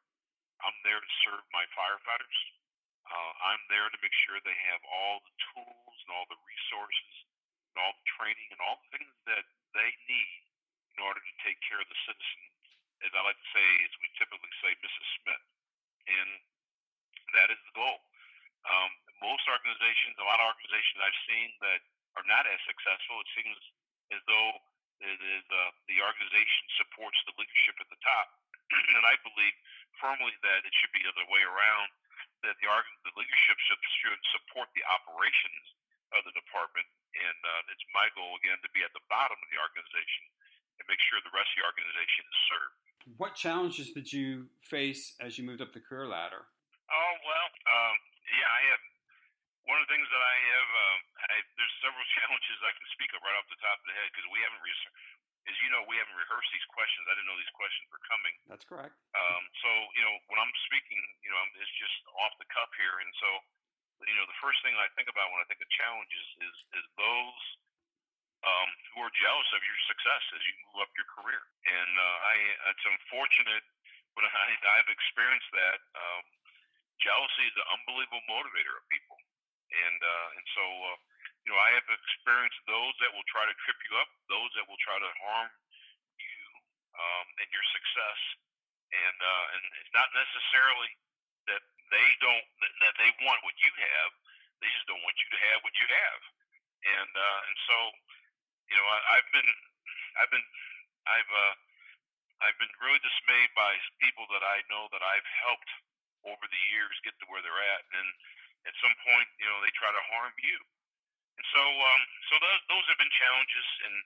I'm 0.66 0.75
there 0.82 0.99
to 0.99 1.11
serve 1.23 1.47
my 1.54 1.62
firefighters. 1.70 2.38
Uh, 3.06 3.32
I'm 3.47 3.62
there 3.70 3.87
to 3.87 3.99
make 4.02 4.12
sure 4.26 4.42
they 4.42 4.58
have 4.75 4.82
all 4.90 5.23
the 5.23 5.37
tools 5.54 5.97
and 6.02 6.11
all 6.12 6.26
the 6.26 6.40
resources 6.44 7.14
and 7.73 7.76
all 7.87 7.94
the 7.94 8.08
training 8.18 8.49
and 8.50 8.61
all 8.66 8.82
the 8.82 8.90
things 8.99 9.14
that 9.30 9.47
they 9.73 9.90
need 10.11 10.42
in 10.99 11.06
order 11.06 11.23
to 11.23 11.35
take 11.47 11.62
care 11.62 11.78
of 11.78 11.87
the 11.87 12.00
citizen, 12.04 12.42
as 13.06 13.14
I 13.14 13.23
like 13.23 13.38
to 13.38 13.50
say, 13.54 13.66
as 13.87 13.94
we 14.02 14.11
typically 14.18 14.54
say, 14.58 14.75
Mrs. 14.82 15.08
Smith. 15.23 15.44
And 16.11 16.28
that 17.38 17.54
is 17.54 17.61
the 17.70 17.75
goal. 17.78 18.02
Um, 18.66 18.90
most 19.22 19.44
organizations, 19.50 20.18
a 20.18 20.26
lot 20.26 20.38
of 20.42 20.50
organizations 20.54 20.98
I've 21.02 21.22
seen 21.26 21.48
that 21.62 21.80
are 22.18 22.26
not 22.26 22.46
as 22.46 22.58
successful, 22.66 23.18
it 23.22 23.30
seems 23.34 23.58
as 24.14 24.22
though 24.26 24.50
it 24.98 25.18
is 25.18 25.44
uh, 25.46 25.70
the 25.86 26.02
organization 26.02 26.64
supports 26.74 27.18
the 27.26 27.34
leadership 27.38 27.78
at 27.78 27.86
the 27.86 28.00
top, 28.02 28.26
and 28.98 29.04
I 29.06 29.14
believe 29.22 29.54
firmly 30.02 30.34
that 30.42 30.66
it 30.66 30.74
should 30.74 30.90
be 30.90 31.06
the 31.06 31.14
other 31.14 31.28
way 31.30 31.42
around. 31.46 31.90
That 32.46 32.54
the 32.62 32.70
the 33.02 33.14
leadership 33.18 33.58
should, 33.66 33.82
should 33.98 34.22
support 34.30 34.70
the 34.70 34.86
operations 34.86 35.64
of 36.14 36.22
the 36.22 36.34
department, 36.38 36.86
and 37.14 37.38
uh, 37.42 37.70
it's 37.74 37.82
my 37.90 38.06
goal 38.14 38.38
again 38.38 38.58
to 38.62 38.70
be 38.70 38.86
at 38.86 38.94
the 38.94 39.02
bottom 39.10 39.34
of 39.34 39.48
the 39.50 39.58
organization 39.58 40.24
and 40.78 40.86
make 40.86 41.02
sure 41.02 41.18
the 41.26 41.34
rest 41.34 41.50
of 41.54 41.62
the 41.62 41.66
organization 41.66 42.22
is 42.26 42.38
served. 42.46 42.78
What 43.18 43.34
challenges 43.34 43.90
did 43.90 44.06
you 44.06 44.46
face 44.62 45.18
as 45.18 45.34
you 45.34 45.42
moved 45.42 45.62
up 45.62 45.74
the 45.74 45.82
career 45.82 46.06
ladder? 46.06 46.46
Oh 46.88 47.14
well, 47.26 47.48
um, 47.68 47.96
yeah, 48.38 48.49
I 48.49 48.62
have. 48.75 48.83
One 49.68 49.76
of 49.76 49.85
the 49.85 49.92
things 49.92 50.09
that 50.09 50.25
I 50.25 50.37
have, 50.49 50.68
uh, 50.73 50.97
I, 51.28 51.37
there's 51.61 51.76
several 51.85 52.00
challenges 52.16 52.57
I 52.64 52.73
can 52.73 52.88
speak 52.97 53.12
of 53.12 53.21
right 53.21 53.37
off 53.37 53.45
the 53.52 53.61
top 53.61 53.76
of 53.76 53.85
the 53.85 53.92
head 53.92 54.09
because 54.09 54.25
we 54.33 54.40
haven't, 54.40 54.64
re- 54.64 54.92
as 55.45 55.57
you 55.61 55.68
know, 55.68 55.85
we 55.85 56.00
haven't 56.00 56.16
rehearsed 56.16 56.49
these 56.57 56.64
questions. 56.73 57.04
I 57.04 57.12
didn't 57.12 57.28
know 57.28 57.37
these 57.37 57.52
questions 57.52 57.85
were 57.92 58.00
coming. 58.09 58.35
That's 58.49 58.64
correct. 58.64 58.97
Um, 59.12 59.42
so 59.61 59.68
you 59.92 60.02
know, 60.09 60.14
when 60.33 60.40
I'm 60.40 60.52
speaking, 60.73 61.00
you 61.21 61.28
know, 61.28 61.40
it's 61.61 61.75
just 61.76 61.99
off 62.16 62.33
the 62.40 62.49
cuff 62.49 62.73
here, 62.80 62.97
and 63.04 63.12
so 63.21 63.28
you 64.07 64.16
know, 64.16 64.25
the 64.30 64.38
first 64.40 64.62
thing 64.62 64.73
I 64.78 64.88
think 64.95 65.11
about 65.11 65.35
when 65.35 65.42
I 65.42 65.47
think 65.50 65.61
of 65.61 65.68
challenges 65.75 66.26
is 66.40 66.57
is 66.80 66.85
those 66.97 67.42
um, 68.47 68.71
who 68.95 69.02
are 69.02 69.12
jealous 69.18 69.49
of 69.50 69.62
your 69.66 69.78
success 69.90 70.23
as 70.37 70.42
you 70.47 70.54
move 70.71 70.87
up 70.87 70.90
your 70.95 71.09
career. 71.11 71.42
And 71.66 71.92
uh, 71.99 72.16
I, 72.23 72.37
it's 72.71 72.87
unfortunate, 72.87 73.64
but 74.14 74.23
I, 74.30 74.49
I've 74.78 74.90
experienced 74.90 75.50
that. 75.54 75.78
Um, 75.97 76.25
jealousy 77.02 77.45
is 77.47 77.57
an 77.57 77.69
unbelievable 77.78 78.23
motivator 78.31 78.75
of 78.75 78.85
people, 78.90 79.19
and 79.71 79.99
uh, 80.00 80.28
and 80.38 80.47
so 80.55 80.64
uh, 80.64 80.99
you 81.47 81.50
know 81.55 81.59
I 81.59 81.71
have 81.78 81.87
experienced 81.88 82.61
those 82.67 82.95
that 83.02 83.11
will 83.14 83.26
try 83.31 83.47
to 83.47 83.55
trip 83.64 83.78
you 83.88 83.99
up, 83.99 84.11
those 84.31 84.50
that 84.59 84.67
will 84.67 84.81
try 84.83 84.99
to 84.99 85.11
harm 85.23 85.49
you 86.19 86.43
um, 86.99 87.26
and 87.43 87.49
your 87.50 87.67
success, 87.75 88.21
and 88.93 89.19
uh, 89.19 89.47
and 89.59 89.62
it's 89.83 89.95
not 89.95 90.11
necessarily 90.14 90.90
that 91.49 91.62
they 91.90 92.09
don't 92.21 92.47
that, 92.83 92.95
they 93.00 93.11
want 93.25 93.40
what 93.47 93.57
you 93.62 93.73
have, 93.73 94.11
they 94.61 94.71
just 94.71 94.87
don't 94.90 95.02
want 95.07 95.17
you 95.23 95.28
to 95.33 95.40
have 95.52 95.59
what 95.64 95.75
you 95.78 95.87
have, 95.88 96.21
and 97.00 97.12
uh, 97.14 97.40
and 97.49 97.57
so 97.67 97.76
you 98.69 98.76
know 98.76 98.87
I, 98.87 98.99
I've 99.19 99.31
been 99.33 99.50
I've 100.19 100.33
been 100.33 100.49
I've 101.09 101.33
uh, 101.33 101.55
I've 102.45 102.59
been 102.61 102.71
really 102.83 103.02
dismayed 103.02 103.50
by 103.59 103.75
people 103.99 104.26
that 104.31 104.45
I 104.47 104.62
know 104.71 104.87
that 104.95 105.02
I've 105.02 105.26
helped 105.43 105.71
over 106.28 106.44
the 106.47 106.62
years 106.73 106.94
get 107.04 107.16
to 107.20 107.26
where 107.32 107.40
they're 107.40 107.64
at, 107.75 107.82
and 107.97 108.08
at 108.66 108.75
some 108.82 108.94
point, 109.06 109.28
you 109.40 109.49
know, 109.49 109.58
they 109.64 109.73
try 109.76 109.88
to 109.88 110.04
harm 110.12 110.35
you. 110.42 110.58
And 111.38 111.47
so, 111.54 111.62
um, 111.62 112.02
so 112.28 112.35
those 112.42 112.62
those 112.66 112.87
have 112.90 112.99
been 112.99 113.14
challenges, 113.14 113.68
and 113.87 113.97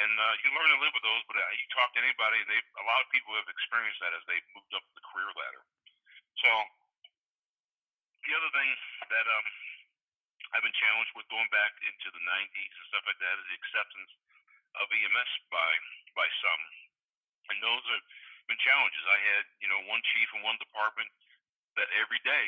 and 0.00 0.12
uh, 0.16 0.34
you 0.40 0.48
learn 0.56 0.70
to 0.72 0.80
live 0.80 0.94
with 0.96 1.04
those. 1.04 1.22
But 1.28 1.36
uh, 1.36 1.44
you 1.52 1.66
talk 1.76 1.92
to 1.92 2.00
anybody, 2.00 2.40
they 2.48 2.60
a 2.80 2.86
lot 2.88 3.04
of 3.04 3.12
people 3.12 3.36
have 3.36 3.48
experienced 3.52 4.00
that 4.00 4.16
as 4.16 4.24
they've 4.24 4.48
moved 4.56 4.72
up 4.72 4.84
the 4.96 5.04
career 5.12 5.28
ladder. 5.36 5.62
So 6.40 6.50
the 8.24 8.32
other 8.32 8.50
thing 8.56 8.70
that 9.12 9.26
um, 9.28 9.46
I've 10.56 10.64
been 10.64 10.76
challenged 10.80 11.12
with 11.12 11.28
going 11.28 11.48
back 11.52 11.76
into 11.84 12.08
the 12.16 12.22
'90s 12.24 12.72
and 12.72 12.86
stuff 12.88 13.04
like 13.04 13.20
that 13.20 13.34
is 13.44 13.46
the 13.52 13.58
acceptance 13.60 14.12
of 14.80 14.86
EMS 14.88 15.32
by 15.52 15.70
by 16.16 16.28
some, 16.40 16.62
and 17.52 17.60
those 17.60 17.84
have 17.92 18.04
been 18.48 18.60
challenges. 18.64 19.04
I 19.04 19.20
had 19.36 19.44
you 19.60 19.68
know 19.68 19.84
one 19.84 20.00
chief 20.16 20.32
in 20.32 20.40
one 20.40 20.56
department 20.56 21.12
that 21.80 21.88
every 21.96 22.20
day 22.22 22.46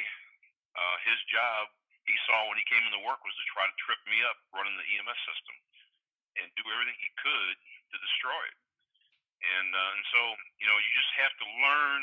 uh, 0.77 0.97
his 1.09 1.19
job 1.33 1.73
he 2.05 2.17
saw 2.29 2.45
when 2.51 2.59
he 2.59 2.67
came 2.67 2.83
into 2.83 3.01
work 3.07 3.23
was 3.23 3.35
to 3.39 3.47
try 3.49 3.65
to 3.65 3.77
trip 3.81 4.01
me 4.11 4.21
up 4.27 4.37
running 4.53 4.75
the 4.75 4.87
EMS 4.99 5.21
system 5.25 5.57
and 6.39 6.47
do 6.59 6.65
everything 6.69 6.97
he 6.99 7.13
could 7.21 7.57
to 7.93 7.97
destroy 8.01 8.43
it. 8.49 8.57
And 9.43 9.71
uh, 9.75 9.91
and 9.99 10.05
so 10.13 10.21
you 10.63 10.67
know 10.71 10.77
you 10.79 10.91
just 10.95 11.13
have 11.19 11.35
to 11.41 11.47
learn 11.63 12.01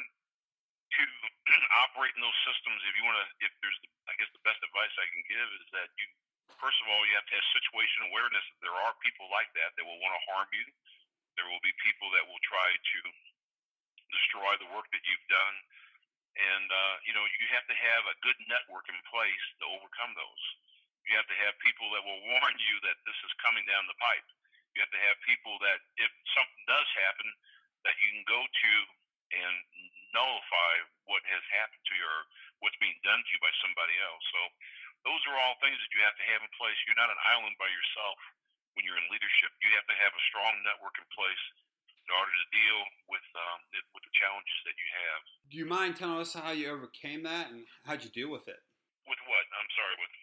to 0.89 1.03
operate 1.85 2.11
in 2.17 2.21
those 2.23 2.39
systems 2.43 2.79
if 2.83 2.93
you 2.99 3.03
want 3.07 3.15
to. 3.21 3.27
If 3.45 3.51
there's, 3.63 3.79
I 4.09 4.13
guess 4.19 4.27
the 4.35 4.43
best 4.43 4.59
advice 4.59 4.91
I 4.99 5.07
can 5.07 5.23
give 5.23 5.47
is 5.61 5.67
that 5.71 5.87
you 5.95 6.05
first 6.59 6.79
of 6.83 6.91
all 6.91 6.99
you 7.07 7.15
have 7.15 7.27
to 7.31 7.35
have 7.39 7.47
situation 7.55 8.11
awareness 8.11 8.43
that 8.43 8.59
there 8.67 8.75
are 8.75 8.91
people 9.05 9.31
like 9.31 9.47
that 9.55 9.71
that 9.79 9.85
will 9.87 9.99
want 10.03 10.13
to 10.17 10.23
harm 10.35 10.49
you. 10.51 10.65
There 11.39 11.47
will 11.47 11.63
be 11.63 11.71
people 11.79 12.11
that 12.11 12.27
will 12.27 12.41
try 12.43 12.67
to 12.75 12.99
destroy 14.11 14.51
the 14.59 14.67
work 14.75 14.89
that 14.91 15.03
you've 15.07 15.29
done 15.31 15.55
and 16.39 16.67
uh, 16.71 16.95
you 17.03 17.11
know 17.11 17.23
you 17.23 17.45
have 17.51 17.67
to 17.67 17.77
have 17.77 18.03
a 18.07 18.15
good 18.23 18.39
network 18.47 18.87
in 18.87 18.97
place 19.11 19.45
to 19.59 19.65
overcome 19.75 20.15
those. 20.15 20.43
You 21.07 21.17
have 21.19 21.27
to 21.27 21.39
have 21.47 21.57
people 21.65 21.89
that 21.95 22.05
will 22.05 22.21
warn 22.33 22.55
you 22.57 22.75
that 22.87 22.97
this 23.03 23.19
is 23.25 23.33
coming 23.43 23.65
down 23.67 23.85
the 23.89 23.97
pipe. 23.99 24.27
You 24.77 24.85
have 24.85 24.93
to 24.93 25.03
have 25.09 25.17
people 25.25 25.57
that, 25.65 25.81
if 25.97 26.11
something 26.37 26.63
does 26.69 26.87
happen, 26.95 27.27
that 27.83 27.97
you 27.99 28.09
can 28.13 28.25
go 28.29 28.39
to 28.39 28.73
and 29.33 29.55
nullify 30.13 30.73
what 31.09 31.21
has 31.25 31.41
happened 31.53 31.81
to 31.89 31.93
you 31.97 32.05
or 32.05 32.21
what's 32.61 32.77
being 32.81 32.97
done 33.05 33.21
to 33.21 33.29
you 33.33 33.41
by 33.41 33.53
somebody 33.61 33.97
else. 34.01 34.23
So 34.33 34.41
those 35.07 35.21
are 35.29 35.37
all 35.41 35.57
things 35.59 35.77
that 35.77 35.91
you 35.93 36.01
have 36.05 36.17
to 36.17 36.25
have 36.33 36.41
in 36.45 36.51
place. 36.57 36.77
You're 36.85 36.99
not 36.99 37.13
an 37.13 37.21
island 37.29 37.55
by 37.57 37.69
yourself 37.69 38.17
when 38.77 38.85
you're 38.85 38.99
in 38.99 39.09
leadership. 39.09 39.51
You 39.63 39.73
have 39.77 39.87
to 39.89 39.97
have 39.97 40.13
a 40.13 40.27
strong 40.29 40.53
network 40.65 40.97
in 41.01 41.07
place 41.13 41.43
in 42.09 42.17
order 42.17 42.33
to 42.33 42.47
deal 42.49 42.81
with 43.05 43.27
um, 43.37 43.61
with 43.93 44.01
the 44.01 44.13
challenges 44.17 44.59
that 44.65 44.73
you 44.73 44.89
have. 44.97 45.19
Do 45.53 45.55
you 45.61 45.67
mind 45.69 45.93
telling 45.93 46.17
us 46.17 46.33
how 46.33 46.49
you 46.49 46.73
overcame 46.73 47.21
that 47.29 47.53
and 47.53 47.69
how'd 47.85 48.01
you 48.01 48.09
deal 48.09 48.33
with 48.33 48.49
it? 48.49 48.57
With 49.05 49.21
what? 49.29 49.45
I'm 49.53 49.69
sorry. 49.77 49.95
With 50.01 50.13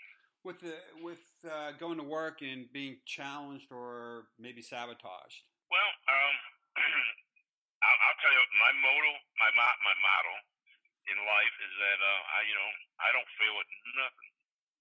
with 0.43 0.59
the 0.67 0.75
with 0.99 1.23
uh, 1.47 1.79
going 1.79 2.03
to 2.03 2.07
work 2.07 2.43
and 2.43 2.67
being 2.75 2.99
challenged 3.07 3.71
or 3.71 4.27
maybe 4.35 4.67
sabotaged. 4.67 5.47
Well, 5.71 5.91
um, 6.11 6.37
I'll, 7.87 8.01
I'll, 8.03 8.19
tell 8.19 8.35
you 8.35 8.43
my 8.59 8.73
motto, 8.83 9.13
my 9.39 9.51
my 9.55 9.95
model 10.03 10.37
in 11.07 11.19
life 11.23 11.57
is 11.63 11.73
that 11.87 11.99
uh, 12.03 12.23
I 12.35 12.39
you 12.51 12.57
know 12.59 12.71
I 12.99 13.15
don't 13.15 13.31
fail 13.39 13.55
at 13.63 13.69
nothing, 13.95 14.31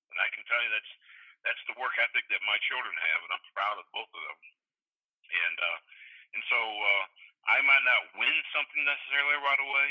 and 0.10 0.18
I 0.26 0.28
can 0.34 0.42
tell 0.50 0.58
you 0.58 0.74
that's 0.74 0.94
that's 1.46 1.64
the 1.70 1.78
work 1.78 1.94
ethic 2.02 2.26
that 2.34 2.42
my 2.50 2.58
children 2.66 2.98
have, 2.98 3.22
and 3.22 3.32
I'm 3.38 3.46
proud 3.54 3.78
of 3.78 3.86
both 3.94 4.10
of 4.10 4.22
them. 4.26 4.40
And 5.26 5.58
uh, 5.58 5.78
and 6.36 6.44
so 6.52 6.60
uh, 6.60 7.04
I 7.50 7.60
might 7.66 7.86
not 7.88 8.02
win 8.20 8.36
something 8.54 8.84
necessarily 8.86 9.40
right 9.42 9.64
away, 9.64 9.90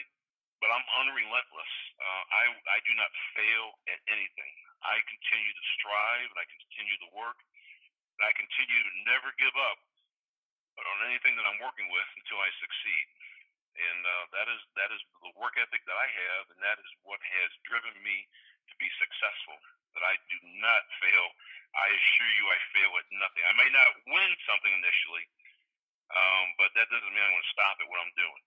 but 0.60 0.70
I'm 0.70 0.86
unrelentless. 1.04 1.72
Uh, 1.98 2.22
I 2.30 2.44
I 2.76 2.78
do 2.84 2.92
not 2.96 3.10
fail 3.36 3.66
at 3.90 4.00
anything. 4.12 4.54
I 4.84 5.00
continue 5.08 5.52
to 5.56 5.64
strive 5.80 6.28
and 6.30 6.40
I 6.40 6.46
continue 6.48 6.98
to 7.08 7.10
work. 7.16 7.40
And 8.20 8.30
I 8.30 8.32
continue 8.38 8.80
to 8.82 8.94
never 9.10 9.30
give 9.42 9.56
up 9.58 9.78
on 10.80 10.98
anything 11.10 11.36
that 11.38 11.46
I'm 11.46 11.60
working 11.62 11.86
with 11.92 12.08
until 12.18 12.40
I 12.42 12.50
succeed. 12.58 13.06
And 13.74 14.00
uh, 14.04 14.24
that 14.38 14.48
is 14.50 14.60
that 14.78 14.90
is 14.94 15.02
the 15.24 15.32
work 15.38 15.56
ethic 15.58 15.82
that 15.86 15.98
I 15.98 16.08
have, 16.08 16.44
and 16.54 16.60
that 16.62 16.78
is 16.78 16.90
what 17.06 17.18
has 17.22 17.50
driven 17.66 17.94
me 18.06 18.16
to 18.70 18.74
be 18.78 18.88
successful. 19.00 19.56
That 19.98 20.04
I 20.06 20.18
do 20.30 20.38
not 20.62 20.82
fail. 21.02 21.26
I 21.74 21.88
assure 21.90 22.32
you, 22.38 22.44
I 22.50 22.58
fail 22.74 22.92
at 23.00 23.06
nothing. 23.18 23.42
I 23.46 23.54
may 23.58 23.70
not 23.72 23.90
win 24.10 24.30
something 24.46 24.72
initially, 24.74 25.24
um, 26.12 26.46
but 26.60 26.70
that 26.76 26.90
doesn't 26.92 27.12
mean 27.12 27.24
I'm 27.24 27.32
going 27.32 27.46
to 27.46 27.54
stop 27.56 27.76
at 27.80 27.88
what 27.88 28.00
I'm 28.02 28.14
doing. 28.18 28.42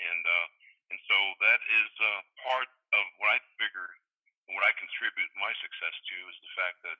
And 0.00 0.22
uh, 0.24 0.46
and 0.90 0.98
so 1.06 1.16
that 1.44 1.60
is 1.60 1.90
uh, 2.02 2.20
part 2.42 2.68
of 2.96 3.04
what 3.22 3.30
I 3.30 3.38
figure 3.60 3.88
what 4.54 4.66
I 4.66 4.74
contribute 4.74 5.30
my 5.38 5.54
success 5.62 5.94
to 5.94 6.16
is 6.26 6.36
the 6.42 6.52
fact 6.58 6.76
that 6.82 6.98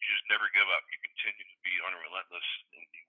you 0.00 0.06
just 0.12 0.26
never 0.28 0.48
give 0.52 0.68
up. 0.68 0.84
You 0.92 1.00
continue 1.00 1.46
to 1.48 1.58
be 1.64 1.74
unrelentless 1.80 2.48
and 2.76 2.84
you, 2.92 3.04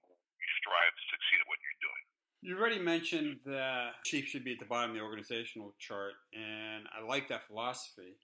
strive 0.59 0.93
to 0.93 1.05
succeed 1.09 1.39
at 1.41 1.47
what 1.49 1.57
you're 1.63 1.81
doing. 1.81 2.03
You 2.41 2.51
already 2.59 2.81
mentioned 2.81 3.41
that 3.49 4.01
chief 4.05 4.29
should 4.29 4.45
be 4.45 4.53
at 4.53 4.61
the 4.61 4.69
bottom 4.69 4.93
of 4.93 4.95
the 4.97 5.01
organizational 5.01 5.73
chart, 5.81 6.13
and 6.37 6.85
I 6.93 7.01
like 7.01 7.29
that 7.33 7.47
philosophy. 7.49 8.17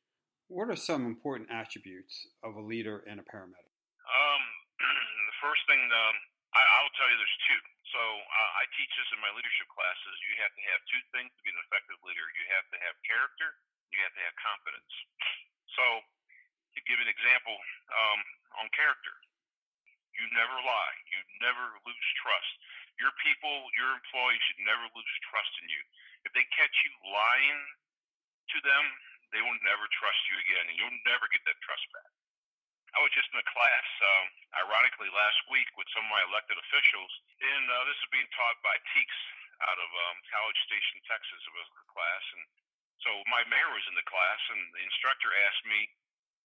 What 0.50 0.70
are 0.70 0.78
some 0.78 1.06
important 1.06 1.50
attributes 1.50 2.30
of 2.46 2.56
a 2.58 2.62
leader 2.62 3.02
and 3.10 3.18
a 3.18 3.26
paramedic? 3.26 3.74
Um, 4.06 4.44
the 5.34 5.38
first 5.42 5.66
thing 5.66 5.82
um, 5.82 6.16
I, 6.54 6.62
I'll 6.62 6.94
tell 6.98 7.10
you, 7.10 7.18
there's 7.18 7.40
two. 7.46 7.62
So 7.98 8.06
uh, 8.06 8.52
I 8.62 8.70
teach 8.78 8.94
this 8.94 9.10
in 9.10 9.18
my 9.26 9.34
leadership 9.34 9.66
classes. 9.74 10.14
You 10.22 10.38
have 10.46 10.54
to 10.54 10.64
have 10.70 10.86
two 10.86 11.02
things 11.18 11.34
to 11.34 11.42
be 11.42 11.50
an 11.50 11.58
effective 11.66 11.98
leader. 12.06 12.30
You 12.30 12.46
have 12.54 12.70
to 12.70 12.78
have 12.86 12.94
character. 13.02 13.58
You 13.90 14.06
have 14.06 14.14
to 14.14 14.22
have 14.22 14.38
competence. 14.38 14.94
So, 15.74 16.06
to 16.78 16.80
give 16.86 17.02
an 17.02 17.10
example 17.10 17.58
um, 17.90 18.22
on 18.62 18.70
character, 18.78 19.18
you 20.14 20.30
never 20.38 20.62
lie. 20.62 20.98
You 21.10 21.26
never 21.42 21.74
lose 21.90 22.10
trust. 22.22 22.52
Your 23.02 23.10
people, 23.26 23.66
your 23.74 23.90
employees 23.98 24.46
should 24.46 24.62
never 24.62 24.86
lose 24.94 25.14
trust 25.34 25.54
in 25.66 25.74
you. 25.74 25.82
If 26.22 26.38
they 26.38 26.46
catch 26.54 26.76
you 26.86 26.94
lying 27.10 27.62
to 28.54 28.58
them, 28.62 28.86
they 29.34 29.42
will 29.42 29.58
never 29.66 29.90
trust 29.98 30.22
you 30.30 30.38
again, 30.46 30.70
and 30.70 30.78
you'll 30.78 31.02
never 31.10 31.26
get 31.34 31.42
that 31.50 31.58
trust 31.66 31.90
back. 31.98 32.17
I 32.96 33.04
was 33.04 33.12
just 33.12 33.28
in 33.36 33.40
a 33.42 33.48
class, 33.52 33.88
um, 34.00 34.26
ironically, 34.64 35.12
last 35.12 35.40
week 35.52 35.68
with 35.76 35.88
some 35.92 36.08
of 36.08 36.12
my 36.12 36.24
elected 36.32 36.56
officials, 36.56 37.12
and 37.44 37.66
uh, 37.68 37.84
this 37.90 38.00
is 38.00 38.10
being 38.16 38.30
taught 38.36 38.58
by 38.64 38.76
TEEX 38.96 39.10
out 39.68 39.80
of 39.80 39.90
um, 39.90 40.18
College 40.32 40.60
Station, 40.70 41.02
Texas. 41.10 41.42
Was 41.52 41.68
a 41.68 41.88
class, 41.92 42.26
and 42.38 42.44
so 43.04 43.12
my 43.28 43.44
mayor 43.52 43.72
was 43.74 43.86
in 43.92 43.98
the 43.98 44.08
class, 44.08 44.42
and 44.54 44.62
the 44.78 44.84
instructor 44.86 45.30
asked 45.50 45.66
me 45.68 45.90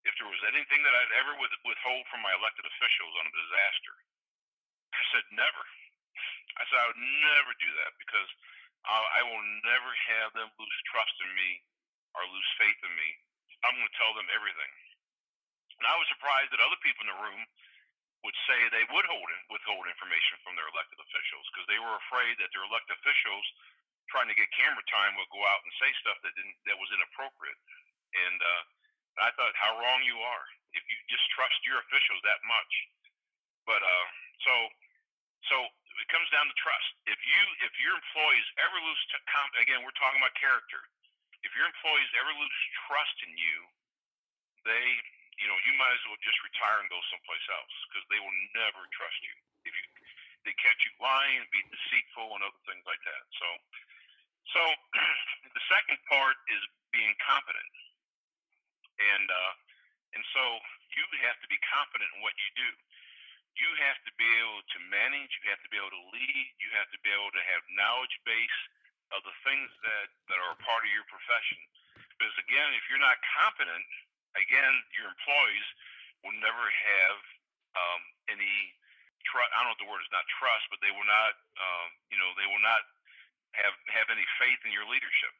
if 0.09 0.15
there 0.19 0.31
was 0.31 0.43
anything 0.51 0.83
that 0.83 0.95
I'd 0.95 1.15
ever 1.23 1.39
withhold 1.39 2.05
from 2.11 2.25
my 2.27 2.35
elected 2.35 2.67
officials 2.67 3.15
on 3.23 3.31
a 3.31 3.35
disaster. 3.35 3.95
I 4.93 5.03
said 5.15 5.27
never. 5.33 5.65
I 6.59 6.63
said 6.69 6.79
I 6.83 6.89
would 6.91 7.05
never 7.23 7.53
do 7.63 7.71
that 7.87 7.93
because 8.03 8.29
I 8.83 9.23
will 9.23 9.45
never 9.63 9.93
have 10.11 10.35
them 10.35 10.51
lose 10.59 10.81
trust 10.91 11.15
in 11.23 11.31
me 11.39 11.63
or 12.19 12.27
lose 12.27 12.51
faith 12.59 12.81
in 12.83 12.93
me. 12.99 13.09
I'm 13.63 13.79
going 13.79 13.87
to 13.87 13.99
tell 13.99 14.13
them 14.19 14.27
everything. 14.35 14.73
And 15.83 15.91
I 15.91 15.99
was 15.99 16.07
surprised 16.15 16.55
that 16.55 16.63
other 16.63 16.79
people 16.87 17.03
in 17.03 17.11
the 17.11 17.19
room 17.27 17.43
would 18.23 18.39
say 18.47 18.55
they 18.71 18.87
would 18.95 19.07
hold 19.11 19.27
withhold 19.51 19.91
information 19.91 20.39
from 20.47 20.55
their 20.55 20.71
elected 20.71 20.95
officials 21.03 21.43
because 21.51 21.67
they 21.67 21.83
were 21.83 21.99
afraid 22.07 22.39
that 22.39 22.55
their 22.55 22.63
elected 22.63 22.95
officials 23.03 23.43
trying 24.07 24.31
to 24.31 24.39
get 24.39 24.47
camera 24.55 24.83
time 24.87 25.19
would 25.19 25.27
go 25.35 25.43
out 25.43 25.59
and 25.67 25.75
say 25.83 25.91
stuff 25.99 26.19
that 26.23 26.31
didn't 26.39 26.55
that 26.71 26.79
was 26.79 26.87
inappropriate. 26.95 27.59
And 28.15 28.39
uh, 28.39 28.63
I 29.27 29.35
thought 29.35 29.59
how 29.59 29.75
wrong 29.83 30.07
you 30.07 30.23
are 30.23 30.47
if 30.79 30.87
you 30.87 30.97
just 31.11 31.27
trust 31.35 31.59
your 31.67 31.83
officials 31.83 32.23
that 32.23 32.39
much. 32.47 32.73
But 33.67 33.83
uh, 33.83 34.07
so 34.47 34.55
so 35.51 35.57
it 35.67 36.09
comes 36.15 36.31
down 36.31 36.47
to 36.47 36.57
trust. 36.63 36.89
If 37.11 37.19
you 37.27 37.43
if 37.67 37.75
your 37.83 37.99
employees 37.99 38.47
ever 38.63 38.79
lose 38.79 39.03
t- 39.11 39.27
comp- 39.35 39.59
again, 39.59 39.83
we're 39.83 39.99
talking 39.99 40.23
about 40.23 40.35
character. 40.39 40.79
If 41.43 41.51
your 41.59 41.67
employees 41.67 42.11
ever 42.23 42.31
lose 42.39 42.59
trust 42.87 43.19
in 43.27 43.35
you, 43.35 43.59
they 44.63 44.87
you 45.43 45.51
know 45.51 45.59
you 45.67 45.75
might 45.75 45.93
as 45.99 46.05
well 46.07 46.21
just 46.23 46.39
retire 46.47 46.79
and 46.79 46.89
go 46.89 47.03
someplace 47.11 47.47
else 47.51 47.75
because 47.91 48.07
they 48.09 48.23
will 48.23 48.39
never 48.55 48.87
trust 48.95 49.19
you 49.27 49.37
if 49.67 49.75
you 49.75 49.87
they 50.43 50.55
catch 50.59 50.79
you 50.83 50.93
lying, 50.99 51.39
and 51.39 51.47
be 51.55 51.63
deceitful, 51.71 52.35
and 52.35 52.43
other 52.43 52.63
things 52.67 52.83
like 52.87 53.03
that. 53.07 53.23
So 53.39 53.49
so 54.55 54.63
the 55.57 55.65
second 55.71 55.99
part 56.11 56.35
is 56.51 56.63
being 56.91 57.15
competent, 57.23 57.75
and 58.99 59.27
uh, 59.31 59.53
and 60.19 60.23
so 60.35 60.43
you 60.99 61.05
have 61.25 61.39
to 61.41 61.49
be 61.49 61.59
competent 61.71 62.11
in 62.19 62.21
what 62.21 62.35
you 62.37 62.51
do. 62.59 62.71
You 63.55 63.71
have 63.85 64.01
to 64.09 64.13
be 64.17 64.27
able 64.41 64.65
to 64.65 64.79
manage. 64.89 65.31
You 65.45 65.53
have 65.53 65.63
to 65.63 65.71
be 65.71 65.79
able 65.79 65.93
to 65.95 66.05
lead. 66.11 66.47
You 66.59 66.71
have 66.75 66.89
to 66.91 66.99
be 67.05 67.13
able 67.13 67.31
to 67.31 67.43
have 67.53 67.63
knowledge 67.77 68.17
base 68.27 68.61
of 69.15 69.23
the 69.23 69.37
things 69.47 69.71
that 69.87 70.09
that 70.33 70.39
are 70.43 70.57
a 70.57 70.61
part 70.65 70.83
of 70.83 70.91
your 70.91 71.07
profession. 71.07 71.61
Because 72.19 72.35
again, 72.43 72.75
if 72.75 72.83
you're 72.91 73.03
not 73.03 73.19
competent, 73.39 73.87
again, 74.37 74.75
your 74.97 75.09
employees 75.11 75.67
will 76.23 76.37
never 76.39 76.65
have 76.65 77.19
um, 77.75 78.03
any 78.31 78.75
trust. 79.27 79.51
I 79.55 79.63
don't 79.63 79.73
know 79.73 79.77
if 79.79 79.83
the 79.83 79.91
word 79.91 80.03
is 80.03 80.13
not 80.15 80.27
trust, 80.39 80.67
but 80.71 80.79
they 80.83 80.93
will 80.93 81.07
not. 81.07 81.35
Um, 81.59 81.89
you 82.13 82.19
know, 82.19 82.31
they 82.39 82.49
will 82.49 82.63
not 82.63 82.83
have 83.57 83.75
have 83.93 84.09
any 84.09 84.25
faith 84.41 84.61
in 84.65 84.73
your 84.73 84.87
leadership. 84.89 85.35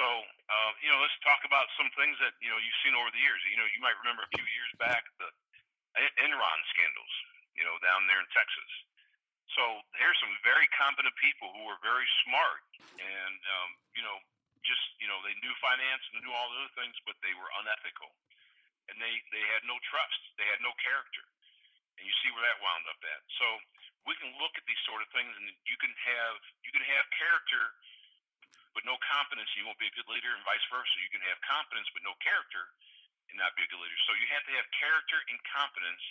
So, 0.00 0.06
uh, 0.48 0.72
you 0.80 0.88
know, 0.88 0.96
let's 1.04 1.16
talk 1.20 1.44
about 1.44 1.68
some 1.76 1.92
things 2.00 2.16
that 2.24 2.32
you 2.40 2.48
know 2.48 2.56
you've 2.56 2.80
seen 2.80 2.96
over 2.96 3.12
the 3.12 3.20
years. 3.20 3.40
You 3.48 3.60
know, 3.60 3.68
you 3.68 3.80
might 3.84 3.96
remember 4.00 4.24
a 4.24 4.32
few 4.32 4.46
years 4.56 4.72
back 4.80 5.04
the 5.20 5.28
Enron 6.24 6.60
scandals. 6.72 7.14
You 7.52 7.68
know, 7.68 7.76
down 7.84 8.08
there 8.08 8.16
in 8.16 8.28
Texas. 8.32 8.72
So 9.52 9.84
here's 10.00 10.16
some 10.24 10.32
very 10.40 10.64
competent 10.72 11.12
people 11.20 11.52
who 11.52 11.68
were 11.68 11.76
very 11.84 12.08
smart, 12.24 12.64
and 12.96 13.36
um, 13.44 13.70
you 13.92 14.00
know, 14.00 14.16
just 14.62 14.84
you 15.02 15.08
know, 15.10 15.18
they 15.26 15.34
knew 15.42 15.54
finance 15.58 16.02
and 16.10 16.22
knew 16.22 16.34
all 16.34 16.48
the 16.50 16.58
other 16.62 16.74
things, 16.78 16.94
but 17.06 17.18
they 17.22 17.34
were 17.34 17.50
unethical, 17.62 18.10
and 18.90 18.96
they 18.98 19.14
they 19.34 19.44
had 19.54 19.62
no 19.66 19.76
trust. 19.86 20.20
They 20.38 20.46
had 20.46 20.62
no 20.62 20.72
character, 20.82 21.24
and 21.98 22.02
you 22.06 22.14
see 22.22 22.30
where 22.34 22.46
that 22.46 22.62
wound 22.62 22.86
up 22.90 23.00
at. 23.02 23.22
So 23.38 23.46
we 24.06 24.14
can 24.18 24.34
look 24.38 24.54
at 24.58 24.66
these 24.66 24.80
sort 24.86 25.02
of 25.02 25.08
things, 25.14 25.30
and 25.30 25.46
you 25.66 25.76
can 25.78 25.92
have 25.92 26.36
you 26.66 26.72
can 26.74 26.82
have 26.86 27.04
character, 27.14 27.62
but 28.74 28.82
no 28.86 28.98
competence, 29.02 29.50
you 29.54 29.66
won't 29.66 29.78
be 29.78 29.90
a 29.90 29.96
good 29.98 30.08
leader, 30.10 30.32
and 30.34 30.42
vice 30.46 30.64
versa. 30.70 30.94
You 31.02 31.12
can 31.12 31.22
have 31.26 31.38
competence 31.46 31.90
but 31.94 32.02
no 32.06 32.14
character, 32.22 32.70
and 33.30 33.38
not 33.38 33.54
be 33.54 33.64
a 33.64 33.70
good 33.70 33.82
leader. 33.82 33.98
So 34.04 34.14
you 34.18 34.26
have 34.32 34.44
to 34.46 34.54
have 34.58 34.66
character 34.76 35.18
and 35.30 35.38
competence 35.48 36.04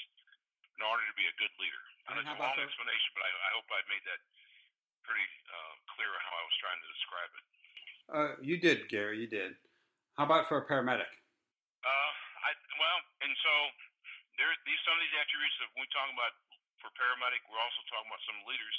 in 0.80 0.82
order 0.90 1.06
to 1.06 1.16
be 1.16 1.30
a 1.30 1.36
good 1.38 1.54
leader. 1.62 1.84
And 2.10 2.18
That's 2.18 2.34
a 2.34 2.42
long 2.42 2.58
explanation, 2.58 3.10
but 3.14 3.22
I, 3.22 3.30
I, 3.30 3.50
hope 3.54 3.70
I 3.70 3.86
made 3.86 4.02
that 4.10 4.22
pretty 5.06 5.22
uh, 5.46 5.74
clear 5.94 6.10
how 6.10 6.34
I 6.34 6.44
was 6.50 6.56
trying 6.58 6.80
to 6.82 6.90
describe 6.90 7.32
it. 7.38 7.46
Uh, 8.10 8.40
you 8.42 8.58
did, 8.58 8.90
Gary. 8.90 9.20
You 9.22 9.30
did. 9.30 9.54
How 10.18 10.26
about 10.26 10.48
for 10.50 10.62
a 10.62 10.66
paramedic? 10.66 11.10
Uh, 11.82 12.12
I 12.46 12.52
well, 12.78 13.00
and 13.26 13.34
so 13.42 13.54
there 14.38 14.50
these 14.66 14.82
some 14.86 14.98
of 14.98 15.02
these 15.02 15.18
attributes 15.18 15.58
that 15.62 15.70
we 15.78 15.86
talk 15.94 16.10
about 16.14 16.34
for 16.82 16.90
paramedic, 16.98 17.42
we're 17.46 17.62
also 17.62 17.82
talking 17.94 18.10
about 18.10 18.24
some 18.26 18.40
leaders. 18.50 18.76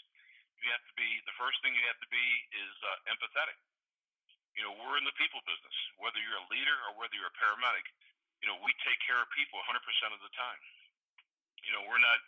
You 0.62 0.70
have 0.70 0.82
to 0.86 0.94
be 0.94 1.08
the 1.26 1.34
first 1.38 1.58
thing 1.62 1.74
you 1.74 1.82
have 1.90 1.98
to 1.98 2.10
be 2.10 2.26
is 2.54 2.74
uh, 2.86 3.10
empathetic. 3.14 3.58
You 4.54 4.62
know, 4.66 4.74
we're 4.78 4.98
in 5.00 5.06
the 5.06 5.16
people 5.18 5.42
business. 5.42 5.74
Whether 5.98 6.22
you're 6.22 6.38
a 6.38 6.48
leader 6.52 6.76
or 6.86 6.98
whether 7.00 7.14
you're 7.18 7.30
a 7.30 7.38
paramedic, 7.40 7.86
you 8.44 8.46
know, 8.46 8.58
we 8.62 8.70
take 8.86 9.00
care 9.02 9.18
of 9.18 9.26
people 9.34 9.58
100% 9.64 9.74
of 10.14 10.20
the 10.22 10.30
time. 10.38 10.60
You 11.66 11.72
know, 11.74 11.82
we're 11.86 12.02
not 12.02 12.18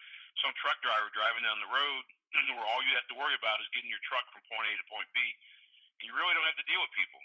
some 0.42 0.54
truck 0.58 0.78
driver 0.82 1.10
driving 1.14 1.46
down 1.46 1.58
the 1.62 1.70
road 1.70 2.02
where 2.58 2.66
all 2.66 2.82
you 2.82 2.94
have 2.98 3.06
to 3.12 3.16
worry 3.18 3.34
about 3.38 3.62
is 3.62 3.70
getting 3.70 3.90
your 3.90 4.02
truck 4.06 4.26
from 4.34 4.42
point 4.50 4.66
A 4.66 4.72
to 4.78 4.86
point 4.90 5.06
B. 5.14 5.20
You 6.04 6.12
really 6.12 6.36
don't 6.36 6.44
have 6.44 6.60
to 6.60 6.68
deal 6.68 6.84
with 6.84 6.92
people 6.92 7.20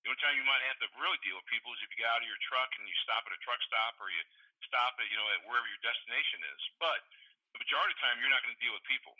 The 0.00 0.08
only 0.08 0.20
time 0.24 0.40
you 0.40 0.48
might 0.48 0.64
have 0.72 0.80
to 0.80 0.88
really 0.96 1.20
deal 1.20 1.36
with 1.36 1.44
people 1.52 1.68
is 1.76 1.80
if 1.84 1.92
you 1.92 2.00
get 2.00 2.08
out 2.08 2.24
of 2.24 2.28
your 2.28 2.40
truck 2.48 2.72
and 2.80 2.88
you 2.88 2.96
stop 3.04 3.28
at 3.28 3.36
a 3.36 3.40
truck 3.44 3.60
stop 3.68 4.00
or 4.00 4.08
you 4.08 4.24
stop 4.64 4.96
at 4.96 5.06
you 5.12 5.20
know 5.20 5.28
at 5.36 5.44
wherever 5.44 5.68
your 5.68 5.82
destination 5.84 6.40
is. 6.56 6.60
But 6.80 7.04
the 7.52 7.60
majority 7.60 7.92
of 7.92 8.00
the 8.00 8.04
time, 8.04 8.16
you're 8.20 8.32
not 8.32 8.40
going 8.40 8.56
to 8.56 8.62
deal 8.64 8.72
with 8.72 8.84
people. 8.88 9.12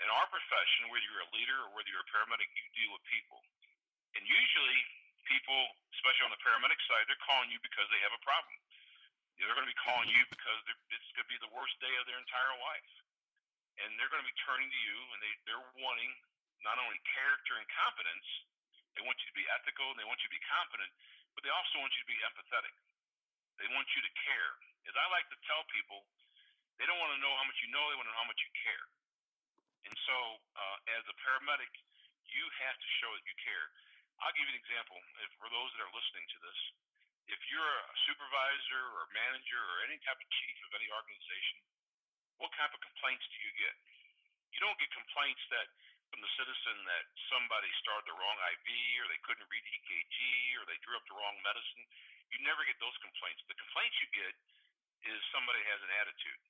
In 0.00 0.08
our 0.08 0.26
profession, 0.32 0.88
whether 0.88 1.04
you're 1.04 1.24
a 1.24 1.32
leader 1.36 1.58
or 1.64 1.76
whether 1.76 1.88
you're 1.92 2.04
a 2.04 2.12
paramedic, 2.12 2.48
you 2.56 2.64
deal 2.72 2.92
with 2.96 3.04
people. 3.04 3.40
And 4.16 4.24
usually, 4.24 4.80
people, 5.28 5.60
especially 5.92 6.24
on 6.24 6.32
the 6.32 6.40
paramedic 6.40 6.80
side, 6.88 7.04
they're 7.04 7.20
calling 7.24 7.52
you 7.52 7.60
because 7.60 7.84
they 7.92 8.00
have 8.00 8.16
a 8.16 8.22
problem. 8.24 8.56
They're 9.36 9.52
going 9.52 9.68
to 9.68 9.72
be 9.72 9.80
calling 9.84 10.08
you 10.08 10.24
because 10.28 10.60
it's 10.68 11.10
going 11.16 11.24
to 11.24 11.32
be 11.32 11.40
the 11.40 11.52
worst 11.52 11.76
day 11.80 11.92
of 12.00 12.04
their 12.08 12.20
entire 12.20 12.54
life. 12.60 12.92
And 13.80 13.96
they're 13.96 14.12
going 14.12 14.20
to 14.20 14.28
be 14.28 14.36
turning 14.44 14.68
to 14.68 14.80
you 14.84 14.96
and 15.16 15.18
they, 15.24 15.32
they're 15.48 15.68
wanting 15.80 16.12
not 16.64 16.76
only 16.80 16.98
character 17.16 17.56
and 17.56 17.66
competence, 17.72 18.28
they 18.96 19.02
want 19.06 19.16
you 19.22 19.28
to 19.32 19.36
be 19.36 19.46
ethical 19.60 19.88
and 19.92 19.98
they 19.98 20.08
want 20.08 20.20
you 20.20 20.28
to 20.28 20.36
be 20.36 20.44
competent, 20.44 20.90
but 21.32 21.46
they 21.46 21.52
also 21.52 21.80
want 21.80 21.92
you 21.94 22.02
to 22.04 22.10
be 22.10 22.20
empathetic. 22.26 22.74
They 23.60 23.68
want 23.72 23.88
you 23.92 24.00
to 24.02 24.12
care. 24.24 24.50
As 24.88 24.96
I 24.96 25.06
like 25.12 25.28
to 25.30 25.38
tell 25.44 25.62
people, 25.70 26.04
they 26.80 26.88
don't 26.88 26.98
want 26.98 27.12
to 27.12 27.20
know 27.20 27.32
how 27.36 27.44
much 27.44 27.60
you 27.60 27.68
know, 27.72 27.84
they 27.92 27.96
want 27.96 28.08
to 28.08 28.12
know 28.16 28.22
how 28.24 28.30
much 28.32 28.40
you 28.40 28.52
care. 28.56 28.86
And 29.84 29.94
so, 30.08 30.16
uh, 30.56 30.76
as 30.96 31.04
a 31.08 31.16
paramedic, 31.24 31.72
you 32.28 32.44
have 32.64 32.76
to 32.76 32.88
show 33.00 33.10
that 33.12 33.24
you 33.24 33.36
care. 33.40 33.66
I'll 34.20 34.32
give 34.36 34.44
you 34.48 34.54
an 34.56 34.60
example. 34.60 34.96
If, 35.24 35.30
for 35.40 35.48
those 35.48 35.70
that 35.76 35.80
are 35.84 35.92
listening 35.92 36.24
to 36.24 36.38
this, 36.44 36.60
if 37.30 37.40
you're 37.52 37.62
a 37.64 37.96
supervisor 38.10 38.82
or 38.96 39.06
a 39.06 39.10
manager 39.14 39.60
or 39.60 39.76
any 39.86 39.96
type 40.02 40.18
of 40.18 40.28
chief 40.28 40.56
of 40.66 40.72
any 40.76 40.88
organization, 40.92 41.62
what 42.40 42.52
type 42.56 42.72
of 42.72 42.80
complaints 42.80 43.24
do 43.28 43.38
you 43.44 43.52
get? 43.60 43.74
You 44.56 44.60
don't 44.64 44.76
get 44.80 44.90
complaints 44.92 45.40
that 45.52 45.68
from 46.10 46.20
the 46.20 46.32
citizen 46.34 46.76
that 46.90 47.06
somebody 47.30 47.70
started 47.80 48.06
the 48.10 48.18
wrong 48.18 48.38
IV 48.58 48.68
or 49.00 49.06
they 49.06 49.22
couldn't 49.22 49.46
read 49.46 49.62
EKG 49.62 50.16
or 50.58 50.66
they 50.66 50.78
drew 50.82 50.98
up 50.98 51.06
the 51.06 51.14
wrong 51.14 51.38
medicine. 51.46 51.86
You 52.34 52.42
never 52.42 52.66
get 52.66 52.78
those 52.82 52.94
complaints. 52.98 53.42
The 53.46 53.58
complaints 53.58 53.96
you 54.02 54.10
get 54.14 54.34
is 55.06 55.18
somebody 55.30 55.62
has 55.70 55.80
an 55.86 55.92
attitude. 56.02 56.40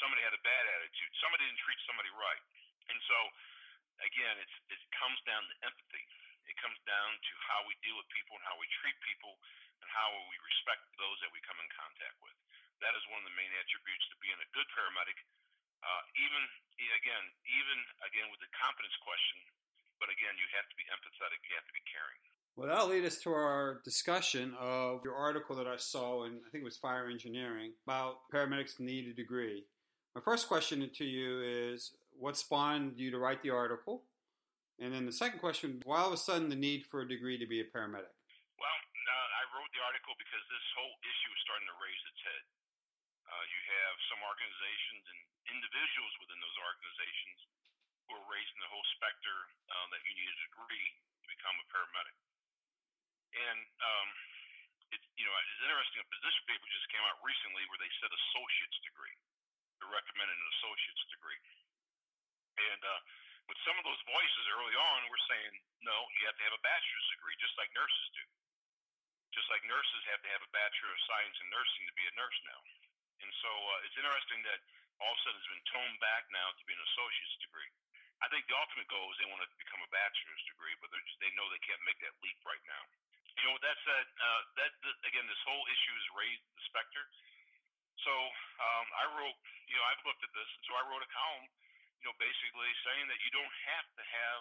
Somebody 0.00 0.24
had 0.24 0.32
a 0.32 0.42
bad 0.42 0.64
attitude. 0.64 1.12
Somebody 1.20 1.44
didn't 1.44 1.60
treat 1.60 1.80
somebody 1.84 2.10
right. 2.16 2.42
And 2.88 2.98
so, 3.04 3.18
again, 4.02 4.36
it's, 4.40 4.56
it 4.72 4.80
comes 4.96 5.20
down 5.28 5.44
to 5.44 5.54
empathy. 5.68 6.04
It 6.48 6.56
comes 6.58 6.80
down 6.88 7.10
to 7.14 7.32
how 7.52 7.62
we 7.68 7.76
deal 7.84 7.94
with 7.94 8.08
people 8.10 8.34
and 8.40 8.44
how 8.48 8.56
we 8.58 8.66
treat 8.82 8.96
people 9.06 9.36
and 9.84 9.88
how 9.92 10.08
we 10.32 10.36
respect 10.42 10.82
those 10.98 11.20
that 11.22 11.30
we 11.30 11.38
come 11.44 11.60
in 11.60 11.68
contact 11.76 12.16
with. 12.24 12.34
That 12.82 12.96
is 12.98 13.04
one 13.12 13.22
of 13.22 13.26
the 13.30 13.38
main 13.38 13.52
attributes 13.62 14.06
to 14.10 14.16
being 14.18 14.40
a 14.42 14.48
good 14.50 14.66
paramedic. 14.74 15.18
Uh, 15.82 16.02
even 16.14 16.42
again, 16.98 17.24
even 17.46 17.78
again 18.06 18.26
with 18.30 18.42
the 18.42 18.50
competence 18.54 18.94
question, 19.02 19.38
but 19.98 20.10
again, 20.10 20.34
you 20.38 20.46
have 20.54 20.66
to 20.66 20.76
be 20.78 20.86
empathetic. 20.90 21.38
You 21.46 21.54
have 21.58 21.66
to 21.66 21.74
be 21.74 21.84
caring. 21.86 22.22
Well, 22.54 22.68
that'll 22.68 22.92
lead 22.92 23.06
us 23.06 23.16
to 23.24 23.32
our 23.32 23.80
discussion 23.82 24.52
of 24.60 25.00
your 25.04 25.14
article 25.14 25.56
that 25.56 25.66
I 25.66 25.80
saw 25.80 26.28
in, 26.28 26.42
I 26.44 26.48
think 26.52 26.62
it 26.62 26.68
was 26.68 26.76
Fire 26.76 27.08
Engineering, 27.08 27.72
about 27.86 28.28
paramedics 28.28 28.78
need 28.78 29.08
a 29.08 29.14
degree. 29.14 29.64
My 30.14 30.20
first 30.20 30.48
question 30.48 30.84
to 30.84 31.04
you 31.04 31.40
is 31.40 31.96
what 32.12 32.36
spawned 32.36 33.00
you 33.00 33.10
to 33.10 33.18
write 33.18 33.40
the 33.40 33.50
article? 33.50 34.04
And 34.76 34.92
then 34.92 35.06
the 35.06 35.16
second 35.16 35.40
question, 35.40 35.80
why 35.88 36.04
all 36.04 36.12
of 36.12 36.12
a 36.12 36.20
sudden 36.20 36.52
the 36.52 36.58
need 36.58 36.84
for 36.84 37.00
a 37.00 37.08
degree 37.08 37.38
to 37.38 37.48
be 37.48 37.64
a 37.64 37.64
paramedic? 37.64 38.12
Well, 38.60 38.78
uh, 38.84 39.28
I 39.40 39.42
wrote 39.56 39.72
the 39.72 39.80
article 39.80 40.12
because 40.20 40.44
this 40.52 40.66
whole 40.76 40.92
issue 41.00 41.32
is 41.32 41.40
starting 41.46 41.68
to 41.72 41.76
raise 41.80 42.02
its 42.04 42.20
head. 42.20 42.42
Uh, 43.32 43.44
you 43.48 43.60
have 43.80 43.96
some 44.12 44.20
organizations 44.20 45.04
and 45.08 45.20
individuals 45.48 46.12
within 46.20 46.36
those 46.44 46.58
organizations 46.60 47.40
who 48.04 48.20
are 48.20 48.26
raising 48.28 48.60
the 48.60 48.68
whole 48.68 48.84
specter 48.92 49.36
uh, 49.72 49.86
that 49.88 50.04
you 50.04 50.12
need 50.12 50.28
a 50.28 50.38
degree 50.52 50.88
to 51.24 51.26
become 51.32 51.56
a 51.56 51.66
paramedic. 51.72 52.16
And 53.32 53.60
um, 53.80 54.08
it's 54.92 55.06
you 55.16 55.24
know 55.24 55.32
it's 55.32 55.64
interesting. 55.64 56.04
A 56.04 56.08
position 56.12 56.42
paper 56.44 56.68
just 56.68 56.92
came 56.92 57.00
out 57.08 57.16
recently 57.24 57.64
where 57.72 57.80
they 57.80 57.88
said 58.04 58.12
associate's 58.12 58.80
degree. 58.84 59.16
They're 59.80 59.88
recommending 59.88 60.36
an 60.36 60.48
associate's 60.60 61.04
degree. 61.16 61.40
And 62.60 62.80
uh, 62.84 63.00
with 63.48 63.56
some 63.64 63.80
of 63.80 63.84
those 63.88 64.02
voices 64.04 64.44
early 64.52 64.76
on, 64.76 65.08
we're 65.08 65.26
saying 65.32 65.52
no, 65.88 65.96
you 66.20 66.28
have 66.28 66.36
to 66.36 66.44
have 66.44 66.54
a 66.54 66.62
bachelor's 66.62 67.08
degree, 67.16 67.34
just 67.40 67.56
like 67.56 67.72
nurses 67.72 68.06
do. 68.12 68.24
Just 69.32 69.48
like 69.48 69.64
nurses 69.64 70.02
have 70.12 70.20
to 70.20 70.30
have 70.36 70.44
a 70.44 70.50
bachelor 70.52 70.92
of 70.92 71.00
science 71.08 71.36
in 71.40 71.48
nursing 71.48 71.88
to 71.88 71.94
be 71.96 72.04
a 72.04 72.14
nurse 72.20 72.38
now. 72.44 72.60
And 73.22 73.32
so 73.38 73.50
uh, 73.50 73.86
it's 73.86 73.96
interesting 73.96 74.42
that 74.44 74.60
all 74.98 75.10
of 75.10 75.18
a 75.18 75.20
sudden 75.22 75.38
it's 75.38 75.50
been 75.50 75.66
toned 75.70 75.98
back 76.02 76.26
now 76.34 76.50
to 76.52 76.62
be 76.66 76.74
an 76.74 76.82
associate's 76.82 77.38
degree. 77.42 77.70
I 78.22 78.30
think 78.30 78.46
the 78.46 78.54
ultimate 78.54 78.86
goal 78.86 79.10
is 79.10 79.18
they 79.18 79.26
want 79.26 79.42
to 79.42 79.50
become 79.58 79.82
a 79.82 79.90
bachelor's 79.90 80.44
degree, 80.46 80.74
but 80.78 80.94
they're 80.94 81.02
just 81.02 81.18
they 81.18 81.34
know 81.34 81.46
they 81.50 81.62
can't 81.66 81.82
make 81.82 81.98
that 82.06 82.14
leap 82.22 82.38
right 82.46 82.62
now. 82.70 82.82
You 83.34 83.50
know, 83.50 83.58
with 83.58 83.66
that 83.66 83.78
said, 83.82 84.06
uh, 84.22 84.42
that 84.62 84.70
again, 85.10 85.26
this 85.26 85.42
whole 85.42 85.64
issue 85.66 85.94
has 85.98 86.06
raised 86.14 86.44
the 86.54 86.62
specter. 86.70 87.02
So 88.06 88.14
um, 88.14 88.86
I 88.98 89.04
wrote, 89.18 89.38
you 89.66 89.74
know, 89.74 89.84
I've 89.90 90.02
looked 90.06 90.22
at 90.22 90.30
this, 90.34 90.50
and 90.54 90.62
so 90.66 90.74
I 90.78 90.82
wrote 90.86 91.02
a 91.02 91.10
column, 91.10 91.46
you 92.02 92.06
know, 92.06 92.14
basically 92.18 92.70
saying 92.86 93.06
that 93.10 93.18
you 93.26 93.30
don't 93.34 93.54
have 93.74 93.86
to 93.98 94.02
have 94.06 94.40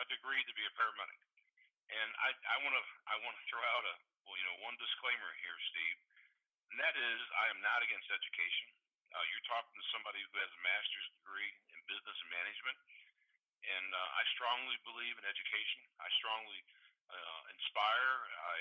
a 0.00 0.04
degree 0.08 0.40
to 0.44 0.54
be 0.56 0.64
a 0.64 0.72
paramedic. 0.76 1.20
And 1.88 2.08
I, 2.20 2.30
I 2.32 2.56
want 2.64 2.76
to, 2.76 2.84
I 3.08 3.16
want 3.24 3.32
to 3.36 3.44
throw 3.48 3.64
out 3.64 3.84
a, 3.88 3.94
well, 4.28 4.36
you 4.36 4.44
know, 4.44 4.56
one 4.60 4.76
disclaimer 4.76 5.30
here, 5.40 5.56
Steve, 5.72 5.98
and 6.72 6.76
that 6.80 6.94
is 6.94 7.18
I 7.34 7.46
am 7.52 7.60
not 7.64 7.80
against 7.84 8.08
education. 8.12 8.68
Uh, 9.08 9.24
you're 9.32 9.48
talking 9.48 9.72
to 9.72 9.86
somebody 9.92 10.20
who 10.20 10.34
has 10.36 10.50
a 10.52 10.60
master's 10.60 11.08
degree 11.20 11.52
in 11.72 11.80
business 11.88 12.16
and 12.20 12.30
management, 12.30 12.78
and 13.64 13.88
uh, 13.88 14.20
I 14.20 14.22
strongly 14.36 14.76
believe 14.84 15.16
in 15.16 15.24
education. 15.24 15.80
I 15.98 16.08
strongly 16.20 16.60
uh, 17.08 17.42
inspire, 17.56 18.14
I 18.36 18.58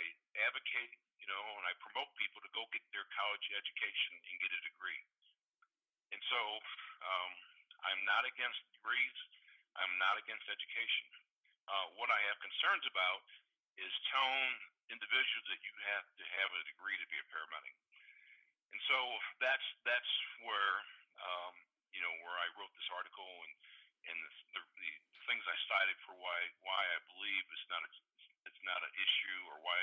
advocate, 0.47 0.95
you 1.19 1.27
know, 1.27 1.43
and 1.59 1.65
I 1.67 1.75
promote 1.83 2.07
people 2.15 2.39
to 2.39 2.51
go 2.55 2.63
get 2.71 2.83
their 2.95 3.03
college 3.11 3.43
education 3.51 4.13
and 4.23 4.33
get 4.39 4.51
a 4.55 4.61
degree. 4.63 5.03
And 6.15 6.21
so 6.31 6.41
um, 7.03 7.31
I'm 7.83 8.01
not 8.07 8.23
against 8.23 8.63
degrees. 8.79 9.17
I'm 9.75 9.93
not 9.99 10.15
against 10.17 10.47
education. 10.47 11.11
Uh, 11.67 11.91
what 11.99 12.07
I 12.07 12.19
have 12.31 12.39
concerns 12.39 12.87
about 12.87 13.27
is 13.75 13.91
telling 14.09 14.55
individuals 14.89 15.45
that 15.51 15.61
you 15.61 15.75
have 15.91 16.05
to 16.15 16.23
have 16.39 16.49
a 16.55 16.61
degree 16.71 16.97
to 16.97 17.07
be 17.11 17.19
a 17.19 17.27
paramedic. 17.27 17.75
And 18.73 18.82
so 18.88 18.97
that's 19.39 19.67
that's 19.88 20.13
where 20.43 20.73
um, 21.21 21.53
you 21.95 22.01
know 22.03 22.13
where 22.25 22.38
I 22.38 22.47
wrote 22.60 22.71
this 22.75 22.89
article 22.93 23.27
and 23.47 23.53
and 24.08 24.17
the, 24.23 24.32
the, 24.56 24.62
the 24.84 24.91
things 25.27 25.43
I 25.43 25.58
cited 25.67 25.97
for 26.08 26.15
why 26.15 26.38
why 26.63 26.82
I 26.95 26.99
believe 27.12 27.43
it's 27.51 27.67
not 27.71 27.84
a, 27.84 27.91
it's 28.47 28.63
not 28.63 28.80
an 28.84 28.93
issue 28.95 29.39
or 29.51 29.58
why 29.63 29.80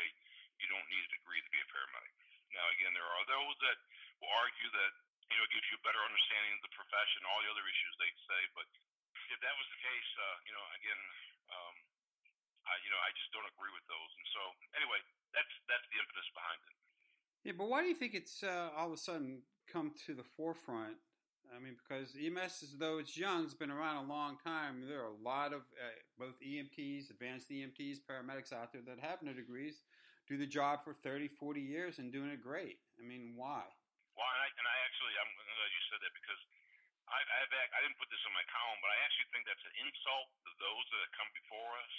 you 0.60 0.66
don't 0.70 0.86
need 0.88 1.04
a 1.04 1.12
degree 1.16 1.40
to 1.42 1.50
be 1.52 1.60
a 1.60 1.68
paramedic. 1.68 2.14
Now 2.54 2.66
again, 2.76 2.92
there 2.94 3.08
are 3.08 3.24
those 3.26 3.56
that 3.66 3.78
will 4.20 4.32
argue 4.32 4.70
that 4.72 4.92
you 5.28 5.36
know 5.36 5.44
it 5.44 5.52
gives 5.52 5.68
you 5.72 5.76
a 5.80 5.84
better 5.84 6.00
understanding 6.04 6.52
of 6.56 6.62
the 6.64 6.72
profession, 6.76 7.26
all 7.26 7.40
the 7.42 7.50
other 7.50 7.66
issues 7.66 7.94
they 7.98 8.12
say. 8.28 8.42
But 8.54 8.68
if 9.32 9.38
that 9.40 9.54
was 9.56 9.66
the 9.72 9.80
case, 9.80 10.10
uh, 10.20 10.36
you 10.44 10.52
know, 10.52 10.64
again, 10.76 11.00
um, 11.50 11.74
I, 12.68 12.74
you 12.84 12.90
know, 12.92 13.00
I 13.00 13.10
just 13.16 13.32
don't 13.32 13.48
agree 13.48 13.72
with 13.72 13.84
those. 13.88 14.10
And 14.16 14.26
so, 14.32 14.42
anyway, 14.76 15.00
that's 15.32 15.52
that's 15.68 15.86
the 15.92 15.98
impetus 16.00 16.28
behind 16.32 16.60
it. 16.64 16.83
Yeah, 17.44 17.52
but 17.52 17.68
why 17.68 17.84
do 17.84 17.92
you 17.92 17.94
think 17.94 18.16
it's 18.16 18.40
uh, 18.40 18.72
all 18.72 18.88
of 18.88 18.96
a 18.96 18.96
sudden 18.96 19.44
come 19.68 19.92
to 20.08 20.16
the 20.16 20.24
forefront? 20.24 20.96
I 21.52 21.60
mean, 21.60 21.76
because 21.76 22.16
EMS, 22.16 22.64
as 22.64 22.80
though 22.80 22.96
it's 22.96 23.20
young, 23.20 23.44
has 23.44 23.52
been 23.52 23.68
around 23.68 24.00
a 24.00 24.08
long 24.08 24.40
time. 24.40 24.80
There 24.88 25.04
are 25.04 25.12
a 25.12 25.20
lot 25.20 25.52
of 25.52 25.60
uh, 25.76 25.92
both 26.16 26.40
EMTs, 26.40 27.12
advanced 27.12 27.52
EMTs, 27.52 28.00
paramedics 28.08 28.48
out 28.48 28.72
there 28.72 28.80
that 28.88 28.96
have 29.04 29.20
no 29.20 29.36
degrees, 29.36 29.84
do 30.24 30.40
the 30.40 30.48
job 30.48 30.80
for 30.88 30.96
30, 31.04 31.28
40 31.28 31.60
years 31.60 32.00
and 32.00 32.08
doing 32.08 32.32
it 32.32 32.40
great. 32.40 32.80
I 32.96 33.04
mean, 33.04 33.36
why? 33.36 33.68
Well, 34.16 34.24
and 34.24 34.40
I, 34.40 34.48
and 34.48 34.64
I 34.66 34.76
actually, 34.88 35.14
I'm 35.20 35.30
glad 35.36 35.68
you 35.68 35.84
said 35.92 36.00
that 36.00 36.14
because 36.16 36.42
I, 37.12 37.20
I, 37.20 37.40
I 37.44 37.78
didn't 37.84 38.00
put 38.00 38.08
this 38.08 38.24
in 38.24 38.32
my 38.32 38.46
column, 38.48 38.80
but 38.80 38.88
I 38.88 38.98
actually 39.04 39.28
think 39.36 39.44
that's 39.44 39.68
an 39.68 39.76
insult 39.84 40.32
to 40.48 40.50
those 40.64 40.84
that 40.96 41.00
have 41.06 41.14
come 41.20 41.30
before 41.36 41.70
us 41.76 41.94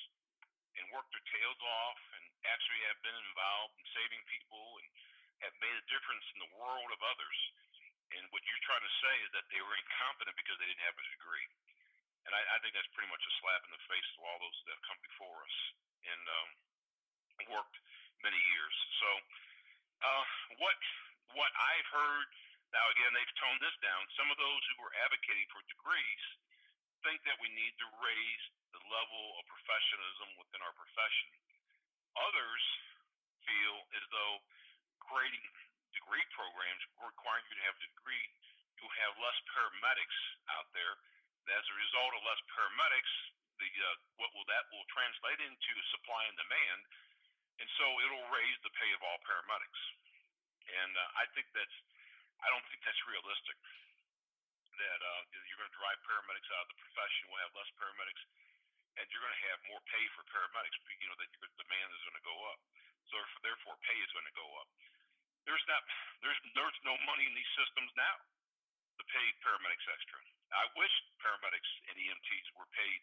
and 0.82 0.90
worked 0.90 1.14
their 1.14 1.28
tails 1.30 1.62
off 1.62 2.02
and 2.18 2.24
actually 2.50 2.82
have 2.90 2.98
been 3.06 3.14
involved 3.14 3.78
in 3.78 3.86
saving 3.94 4.26
people 4.26 4.82
and 4.82 4.90
have 5.44 5.56
made 5.60 5.76
a 5.76 5.86
difference 5.92 6.26
in 6.36 6.40
the 6.44 6.52
world 6.56 6.90
of 6.94 7.02
others. 7.04 7.40
And 8.16 8.24
what 8.32 8.46
you're 8.48 8.66
trying 8.68 8.86
to 8.86 8.96
say 9.02 9.16
is 9.26 9.32
that 9.36 9.46
they 9.52 9.60
were 9.60 9.76
incompetent 9.76 10.36
because 10.38 10.56
they 10.62 10.70
didn't 10.70 10.88
have 10.88 10.96
a 10.96 11.06
degree. 11.20 11.48
And 12.26 12.32
I, 12.34 12.42
I 12.56 12.58
think 12.64 12.74
that's 12.74 12.90
pretty 12.96 13.12
much 13.12 13.22
a 13.22 13.34
slap 13.44 13.62
in 13.68 13.72
the 13.74 13.84
face 13.86 14.08
to 14.16 14.20
all 14.26 14.38
those 14.42 14.58
that 14.66 14.74
have 14.78 14.86
come 14.88 15.00
before 15.04 15.38
us 15.46 15.58
and 16.06 16.22
um, 16.26 16.50
worked 17.52 17.78
many 18.24 18.40
years. 18.40 18.76
So 19.02 19.10
uh, 20.02 20.26
what 20.62 20.78
what 21.36 21.52
I've 21.54 21.90
heard 21.92 22.28
now 22.72 22.86
again 22.96 23.12
they've 23.14 23.36
toned 23.42 23.62
this 23.62 23.76
down. 23.84 24.02
Some 24.18 24.30
of 24.34 24.38
those 24.42 24.64
who 24.74 24.82
were 24.82 24.94
advocating 25.06 25.46
for 25.52 25.62
degrees 25.70 26.24
think 27.06 27.22
that 27.30 27.38
we 27.38 27.52
need 27.54 27.74
to 27.78 27.88
raise 28.02 28.44
the 28.74 28.82
level 28.90 29.24
of 29.38 29.44
professionalism 29.46 30.30
within 30.42 30.62
our 30.66 30.74
profession. 30.74 31.30
Others 32.18 32.64
feel 33.46 33.76
as 33.94 34.04
though 34.10 34.36
creating 35.10 35.46
degree 35.96 36.26
programs 36.36 36.82
requiring 37.00 37.46
you 37.50 37.56
to 37.56 37.66
have 37.66 37.78
a 37.78 37.84
degree, 37.88 38.26
you'll 38.78 38.98
have 39.08 39.14
less 39.22 39.38
paramedics 39.54 40.20
out 40.54 40.68
there. 40.76 40.94
As 41.46 41.66
a 41.66 41.76
result 41.78 42.12
of 42.18 42.22
less 42.26 42.42
paramedics, 42.52 43.14
the 43.62 43.70
uh, 43.70 43.96
what 44.20 44.34
will 44.36 44.48
that 44.52 44.66
will 44.74 44.84
translate 44.92 45.40
into 45.40 45.74
supply 45.96 46.26
and 46.28 46.36
demand. 46.36 46.80
and 47.62 47.70
so 47.80 47.86
it'll 48.04 48.28
raise 48.36 48.58
the 48.68 48.74
pay 48.76 48.92
of 48.92 49.02
all 49.06 49.20
paramedics. 49.24 49.82
And 50.66 50.92
uh, 50.98 51.22
I 51.22 51.26
think 51.38 51.48
that's, 51.56 51.78
I 52.42 52.50
don't 52.50 52.66
think 52.68 52.82
that's 52.84 53.00
realistic. 53.08 53.56
That 54.76 55.00
uh, 55.00 55.22
you're 55.48 55.62
going 55.62 55.72
to 55.72 55.80
drive 55.80 55.96
paramedics 56.04 56.52
out 56.52 56.68
of 56.68 56.70
the 56.76 56.80
profession. 56.84 57.32
We'll 57.32 57.40
have 57.48 57.56
less 57.56 57.72
paramedics, 57.80 58.24
and 59.00 59.08
you're 59.08 59.24
going 59.24 59.38
to 59.40 59.46
have 59.56 59.60
more 59.72 59.80
pay 59.88 60.04
for 60.20 60.28
paramedics. 60.28 60.76
You 61.00 61.08
know 61.08 61.16
that 61.16 61.32
your 61.32 61.48
demand 61.56 61.90
is 61.96 62.04
going 62.04 62.20
to 62.20 62.28
go 62.28 62.38
up, 62.52 62.60
so 63.08 63.16
therefore 63.40 63.80
pay 63.88 63.96
is 64.04 64.12
going 64.12 64.28
to 64.28 64.36
go 64.36 64.48
up. 64.60 64.68
There's 65.46 65.66
not, 65.70 65.82
there's 66.26 66.40
there's 66.58 66.80
no 66.86 66.98
money 67.06 67.26
in 67.30 67.34
these 67.38 67.54
systems 67.54 67.94
now 67.94 68.18
to 68.98 69.04
pay 69.14 69.26
paramedics 69.46 69.86
extra. 69.94 70.20
I 70.54 70.66
wish 70.78 70.94
paramedics 71.22 71.72
and 71.90 71.96
EMTs 71.98 72.48
were 72.58 72.70
paid 72.74 73.00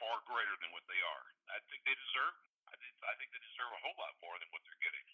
far 0.00 0.20
greater 0.24 0.56
than 0.64 0.72
what 0.72 0.84
they 0.88 1.00
are. 1.00 1.24
I 1.52 1.60
think 1.68 1.84
they 1.84 1.96
deserve. 1.96 2.36
I 2.72 2.76
think 2.80 2.94
I 3.04 3.14
think 3.20 3.28
they 3.36 3.42
deserve 3.44 3.70
a 3.72 3.80
whole 3.84 3.98
lot 4.00 4.14
more 4.24 4.36
than 4.40 4.48
what 4.54 4.64
they're 4.64 4.80
getting. 4.84 5.06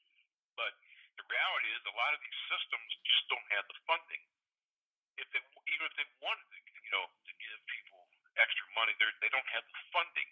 But 0.54 0.72
the 1.18 1.26
reality 1.26 1.68
is, 1.74 1.82
a 1.86 1.96
lot 1.98 2.14
of 2.14 2.20
these 2.22 2.40
systems 2.48 2.88
just 3.02 3.24
don't 3.28 3.48
have 3.58 3.66
the 3.66 3.78
funding. 3.90 4.22
If 5.18 5.28
they 5.34 5.42
even 5.42 5.84
if 5.90 5.94
they 5.98 6.08
wanted 6.22 6.46
to, 6.54 6.58
you 6.86 6.92
know, 6.94 7.04
to 7.06 7.32
give 7.36 7.58
people 7.66 8.00
extra 8.38 8.66
money, 8.78 8.94
they 8.96 9.10
they 9.26 9.30
don't 9.34 9.50
have 9.52 9.66
the 9.66 9.82
funding 9.90 10.30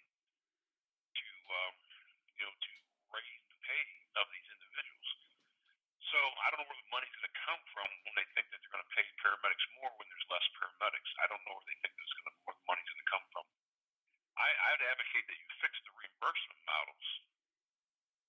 to, 1.19 1.27
um, 1.51 1.75
you 2.39 2.43
know, 2.47 2.53
to 2.55 2.71
raise 3.11 3.43
the 3.51 3.59
pay 3.63 3.83
of 4.17 4.25
these. 4.33 4.48
So 6.09 6.17
I 6.17 6.49
don't 6.49 6.65
know 6.65 6.69
where 6.73 6.81
the 6.81 6.89
money's 6.89 7.13
going 7.13 7.29
to 7.29 7.37
come 7.45 7.61
from 7.69 7.85
when 8.09 8.17
they 8.17 8.25
think 8.33 8.49
that 8.49 8.57
they're 8.57 8.73
going 8.73 8.81
to 8.81 8.93
pay 8.97 9.05
paramedics 9.21 9.65
more 9.77 9.93
when 10.01 10.09
there's 10.09 10.25
less 10.33 10.45
paramedics. 10.57 11.09
I 11.21 11.29
don't 11.29 11.41
know 11.45 11.53
where 11.53 11.69
they 11.69 11.77
think 11.85 11.93
there's 11.93 12.15
going 12.17 12.29
to 12.33 12.35
where 12.49 12.57
the 12.57 12.65
money's 12.65 12.89
going 12.89 13.03
to 13.05 13.11
come 13.13 13.25
from. 13.29 13.45
I, 14.41 14.49
I'd 14.73 14.83
advocate 14.89 15.25
that 15.29 15.37
you 15.37 15.49
fix 15.61 15.77
the 15.85 15.93
reimbursement 15.93 16.61
models. 16.65 17.07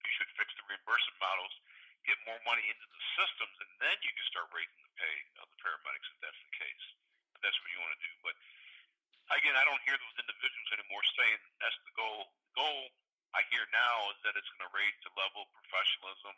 You 0.05 0.13
should 0.13 0.29
fix 0.37 0.53
the 0.61 0.65
reimbursement 0.69 1.19
models, 1.25 1.55
get 2.05 2.21
more 2.29 2.41
money 2.45 2.69
into 2.69 2.85
the 2.85 3.03
systems, 3.17 3.57
and 3.65 3.73
then 3.81 3.97
you 4.05 4.13
can 4.13 4.27
start 4.29 4.53
raising 4.53 4.81
the 4.85 4.95
pay 5.01 5.17
of 5.41 5.49
the 5.49 5.59
paramedics 5.65 6.09
if 6.13 6.19
that's 6.21 6.43
the 6.45 6.55
case. 6.61 6.85
If 7.33 7.41
that's 7.41 7.59
what 7.65 7.71
you 7.73 7.81
want 7.81 7.97
to 7.97 8.03
do. 8.05 8.13
But 8.21 8.37
again, 9.41 9.57
I 9.57 9.65
don't 9.65 9.81
hear 9.89 9.97
those 9.97 10.17
individuals 10.21 10.69
anymore 10.77 11.05
saying 11.17 11.41
that's 11.65 11.81
the 11.89 11.97
goal. 11.97 12.29
The 12.45 12.53
goal 12.61 12.81
I 13.33 13.41
hear 13.49 13.65
now 13.73 14.13
is 14.13 14.21
that 14.29 14.37
it's 14.37 14.51
going 14.53 14.69
to 14.69 14.73
raise 14.77 14.99
the 15.01 15.17
level 15.17 15.49
of 15.49 15.51
professionalism. 15.65 16.37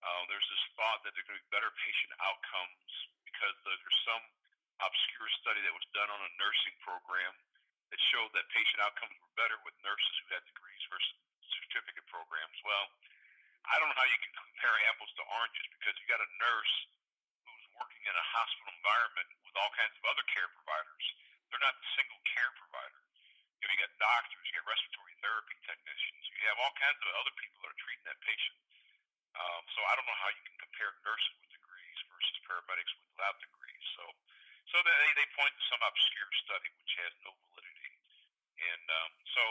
Uh, 0.00 0.22
there's 0.32 0.48
this 0.48 0.64
thought 0.80 1.04
that 1.04 1.12
there's 1.12 1.28
going 1.28 1.36
to 1.36 1.44
be 1.44 1.52
better 1.52 1.68
patient 1.76 2.12
outcomes 2.24 2.88
because 3.28 3.52
there's 3.68 4.00
some 4.08 4.24
obscure 4.80 5.28
study 5.44 5.60
that 5.60 5.76
was 5.76 5.84
done 5.92 6.08
on 6.08 6.20
a 6.24 6.30
nursing 6.40 6.72
program 6.80 7.36
that 7.92 8.00
showed 8.08 8.32
that 8.32 8.48
patient 8.48 8.80
outcomes 8.80 9.12
were 9.20 9.34
better 9.36 9.60
with 9.66 9.76
nurses 9.84 10.14
who 10.24 10.26
had 10.32 10.40
degrees 10.48 10.82
versus 10.88 11.16
certificate 11.68 12.06
programs. 12.08 12.56
Well, 12.64 12.86
I 13.68 13.76
don't 13.76 13.92
know 13.92 13.98
how 13.98 14.08
you 14.08 14.20
can 14.24 14.32
compare 14.32 14.72
apples 14.88 15.12
to 15.20 15.22
oranges 15.36 15.66
because 15.76 15.94
you 16.00 16.08
got 16.08 16.22
a 16.22 16.30
nurse 16.40 16.74
who's 17.44 17.66
working 17.76 18.00
in 18.08 18.14
a 18.14 18.26
hospital 18.32 18.72
environment 18.72 19.28
with 19.44 19.54
all 19.58 19.68
kinds 19.76 19.92
of 20.00 20.04
other 20.08 20.24
care 20.32 20.48
providers. 20.56 21.04
They're 21.52 21.60
not 21.60 21.76
the 21.76 21.88
single 21.92 22.20
care 22.24 22.52
provider. 22.56 23.00
You 23.60 23.68
know, 23.68 23.72
you 23.76 23.80
got 23.84 23.92
doctors, 24.00 24.44
you 24.48 24.54
got 24.56 24.64
respiratory 24.64 25.14
therapy 25.20 25.56
technicians, 25.68 26.24
you 26.32 26.48
have 26.48 26.56
all 26.56 26.72
kinds 26.80 26.96
of 27.04 27.12
other 27.20 27.34
people 27.36 27.60
that 27.60 27.76
are 27.76 27.80
treating 27.84 28.06
that 28.08 28.16
patient. 28.24 28.56
Um, 29.36 29.62
so 29.70 29.80
I 29.86 29.92
don't 29.94 30.06
know 30.06 30.20
how 30.20 30.30
you 30.34 30.42
can 30.42 30.58
compare 30.58 30.90
nurses 31.06 31.34
with 31.38 31.50
degrees 31.54 31.98
versus 32.10 32.38
paramedics 32.46 32.92
without 33.14 33.36
degrees. 33.38 33.84
So, 33.94 34.04
so 34.70 34.76
they 34.82 35.10
they 35.18 35.28
point 35.38 35.54
to 35.54 35.64
some 35.70 35.82
obscure 35.82 36.32
study 36.46 36.70
which 36.78 36.92
has 37.02 37.12
no 37.22 37.30
validity. 37.50 37.94
And 38.60 38.84
um, 38.90 39.12
so, 39.32 39.42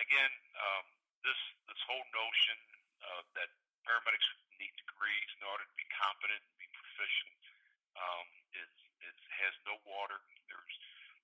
again, 0.00 0.32
um, 0.56 0.84
this 1.26 1.40
this 1.68 1.80
whole 1.84 2.06
notion 2.14 2.58
uh, 3.04 3.22
that 3.36 3.50
paramedics 3.84 4.28
need 4.56 4.72
degrees 4.78 5.30
in 5.38 5.42
order 5.48 5.64
to 5.64 5.76
be 5.76 5.86
competent 5.92 6.40
and 6.40 6.54
be 6.60 6.68
proficient 6.72 7.34
um, 7.98 8.26
is, 8.54 8.72
is 9.04 9.18
has 9.42 9.54
no 9.66 9.76
water. 9.84 10.18
There's 10.48 10.76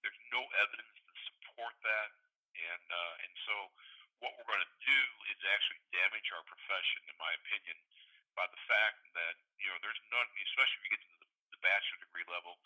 there's 0.02 0.20
no 0.34 0.42
evidence 0.60 0.92
to 0.92 1.14
support 1.32 1.74
that, 1.86 2.10
and 2.56 2.84
uh, 2.90 3.24
and 3.24 3.32
so 3.46 3.54
what 4.22 4.34
we're 4.38 4.48
going 4.48 4.62
to 4.62 4.74
do 4.84 5.00
is 5.32 5.38
actually 5.50 5.80
damage 5.94 6.28
our 6.34 6.44
profession, 6.46 7.00
in 7.10 7.16
my 7.18 7.32
opinion, 7.42 7.76
by 8.34 8.46
the 8.50 8.60
fact 8.66 9.00
that 9.14 9.34
you 9.62 9.70
know 9.70 9.78
there's 9.82 10.00
none, 10.10 10.26
especially 10.50 10.78
if 10.78 10.84
you 10.86 10.92
get 10.98 11.02
to 11.02 11.12
the, 11.22 11.28
the 11.54 11.60
bachelor 11.62 11.98
degree 12.02 12.26
level, 12.30 12.58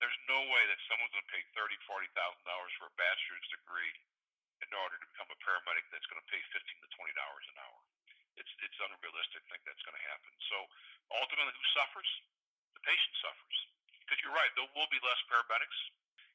there's 0.00 0.16
no 0.28 0.40
way 0.52 0.62
that 0.68 0.80
someone's 0.88 1.12
going 1.12 1.24
to 1.24 1.32
pay 1.32 1.44
thirty, 1.56 1.76
forty 1.88 2.08
thousand 2.12 2.44
dollars 2.44 2.72
for 2.76 2.88
a 2.88 2.94
bachelor's 3.00 3.48
degree 3.52 3.92
in 4.64 4.70
order 4.72 4.96
to 5.00 5.06
become 5.12 5.28
a 5.32 5.38
paramedic 5.44 5.84
that's 5.92 6.06
going 6.08 6.20
to 6.20 6.28
pay 6.28 6.40
fifteen 6.52 6.80
to 6.84 6.90
twenty 6.96 7.14
dollars 7.16 7.46
an 7.52 7.56
hour. 7.60 7.80
It's 8.36 8.52
it's 8.60 8.78
unrealistic 8.80 9.40
to 9.44 9.48
think 9.48 9.62
that's 9.64 9.84
going 9.86 9.96
to 9.96 10.06
happen. 10.10 10.32
So 10.52 10.56
ultimately, 11.14 11.54
who 11.54 11.66
suffers? 11.72 12.10
The 12.76 12.82
patient 12.84 13.14
suffers 13.22 13.58
because 14.04 14.20
you're 14.20 14.36
right. 14.36 14.52
There 14.58 14.68
will 14.76 14.90
be 14.92 15.00
less 15.00 15.20
paramedics, 15.32 15.78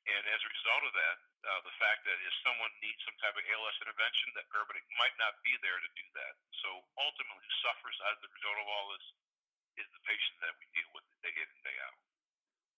and 0.09 0.21
as 0.33 0.39
a 0.41 0.49
result 0.49 0.83
of 0.89 0.93
that, 0.97 1.15
uh, 1.45 1.61
the 1.63 1.75
fact 1.79 2.03
that 2.03 2.19
if 2.19 2.33
someone 2.43 2.71
needs 2.83 2.99
some 3.07 3.15
type 3.23 3.35
of 3.35 3.43
ALS 3.47 3.77
intervention, 3.79 4.35
that 4.35 4.47
paramedic 4.51 4.83
might 4.99 5.15
not 5.15 5.39
be 5.43 5.55
there 5.63 5.79
to 5.79 5.89
do 5.95 6.05
that. 6.19 6.33
So 6.59 6.69
ultimately, 6.99 7.43
who 7.43 7.53
suffers 7.63 7.97
as 8.11 8.17
a 8.19 8.29
result 8.29 8.57
of 8.59 8.67
all 8.67 8.85
this 8.91 9.07
is 9.79 9.87
the 9.95 10.03
patient 10.03 10.35
that 10.43 10.53
we 10.59 10.67
deal 10.75 10.89
with 10.91 11.05
day 11.23 11.31
in 11.31 11.47
and 11.47 11.63
day 11.63 11.77
out. 11.87 11.97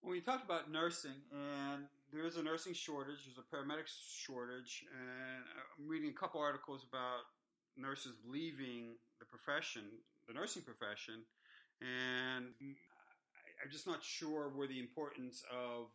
When 0.01 0.17
we 0.17 0.21
talk 0.21 0.41
about 0.45 0.69
nursing, 0.69 1.17
and 1.29 1.85
there 2.09 2.25
is 2.25 2.37
a 2.37 2.43
nursing 2.45 2.73
shortage, 2.73 3.25
there's 3.25 3.41
a 3.41 3.45
paramedic 3.49 3.89
shortage, 3.89 4.85
and 4.89 5.45
I'm 5.45 5.85
reading 5.85 6.09
a 6.09 6.17
couple 6.17 6.41
articles 6.41 6.85
about 6.85 7.29
nurses 7.77 8.17
leaving 8.25 8.97
the 9.21 9.25
profession, 9.25 9.85
the 10.27 10.33
nursing 10.33 10.61
profession, 10.61 11.21
and 11.81 12.53
I'm 12.61 13.69
just 13.69 13.85
not 13.85 14.03
sure 14.03 14.49
where 14.53 14.67
the 14.67 14.79
importance 14.79 15.45
of 15.49 15.93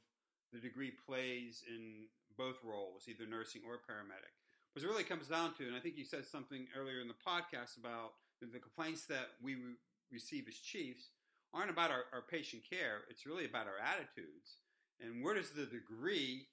the 0.53 0.59
degree 0.59 0.93
plays 1.07 1.63
in 1.67 2.07
both 2.37 2.57
roles, 2.63 3.09
either 3.09 3.27
nursing 3.27 3.63
or 3.67 3.77
paramedic. 3.77 4.35
But 4.75 4.83
it 4.83 4.87
really 4.87 5.05
comes 5.05 5.29
down 5.29 5.55
to, 5.57 5.67
and 5.67 5.75
I 5.75 5.81
think 5.81 5.97
you 5.97 6.05
said 6.05 6.27
something 6.27 6.69
earlier 6.77 7.01
in 7.01 7.09
the 7.09 7.17
podcast 7.17 7.81
about 7.81 8.13
the 8.41 8.61
complaints 8.61 9.07
that 9.07 9.41
we 9.41 9.55
re- 9.55 9.81
receive 10.13 10.45
as 10.49 10.55
chiefs 10.55 11.11
aren't 11.55 11.71
about 11.71 11.91
our, 11.91 12.05
our 12.13 12.21
patient 12.21 12.63
care, 12.69 13.09
it's 13.09 13.25
really 13.25 13.47
about 13.49 13.65
our 13.65 13.81
attitudes. 13.81 14.61
And 15.01 15.25
where 15.25 15.33
does 15.33 15.51
the 15.51 15.65
degree 15.65 16.49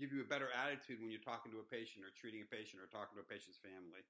give 0.00 0.12
you 0.12 0.24
a 0.24 0.28
better 0.28 0.48
attitude 0.56 1.00
when 1.00 1.12
you're 1.12 1.20
talking 1.20 1.52
to 1.52 1.60
a 1.60 1.68
patient 1.68 2.04
or 2.04 2.12
treating 2.16 2.40
a 2.40 2.48
patient 2.48 2.80
or 2.80 2.88
talking 2.88 3.20
to 3.20 3.24
a 3.24 3.28
patient's 3.28 3.60
family? 3.60 4.00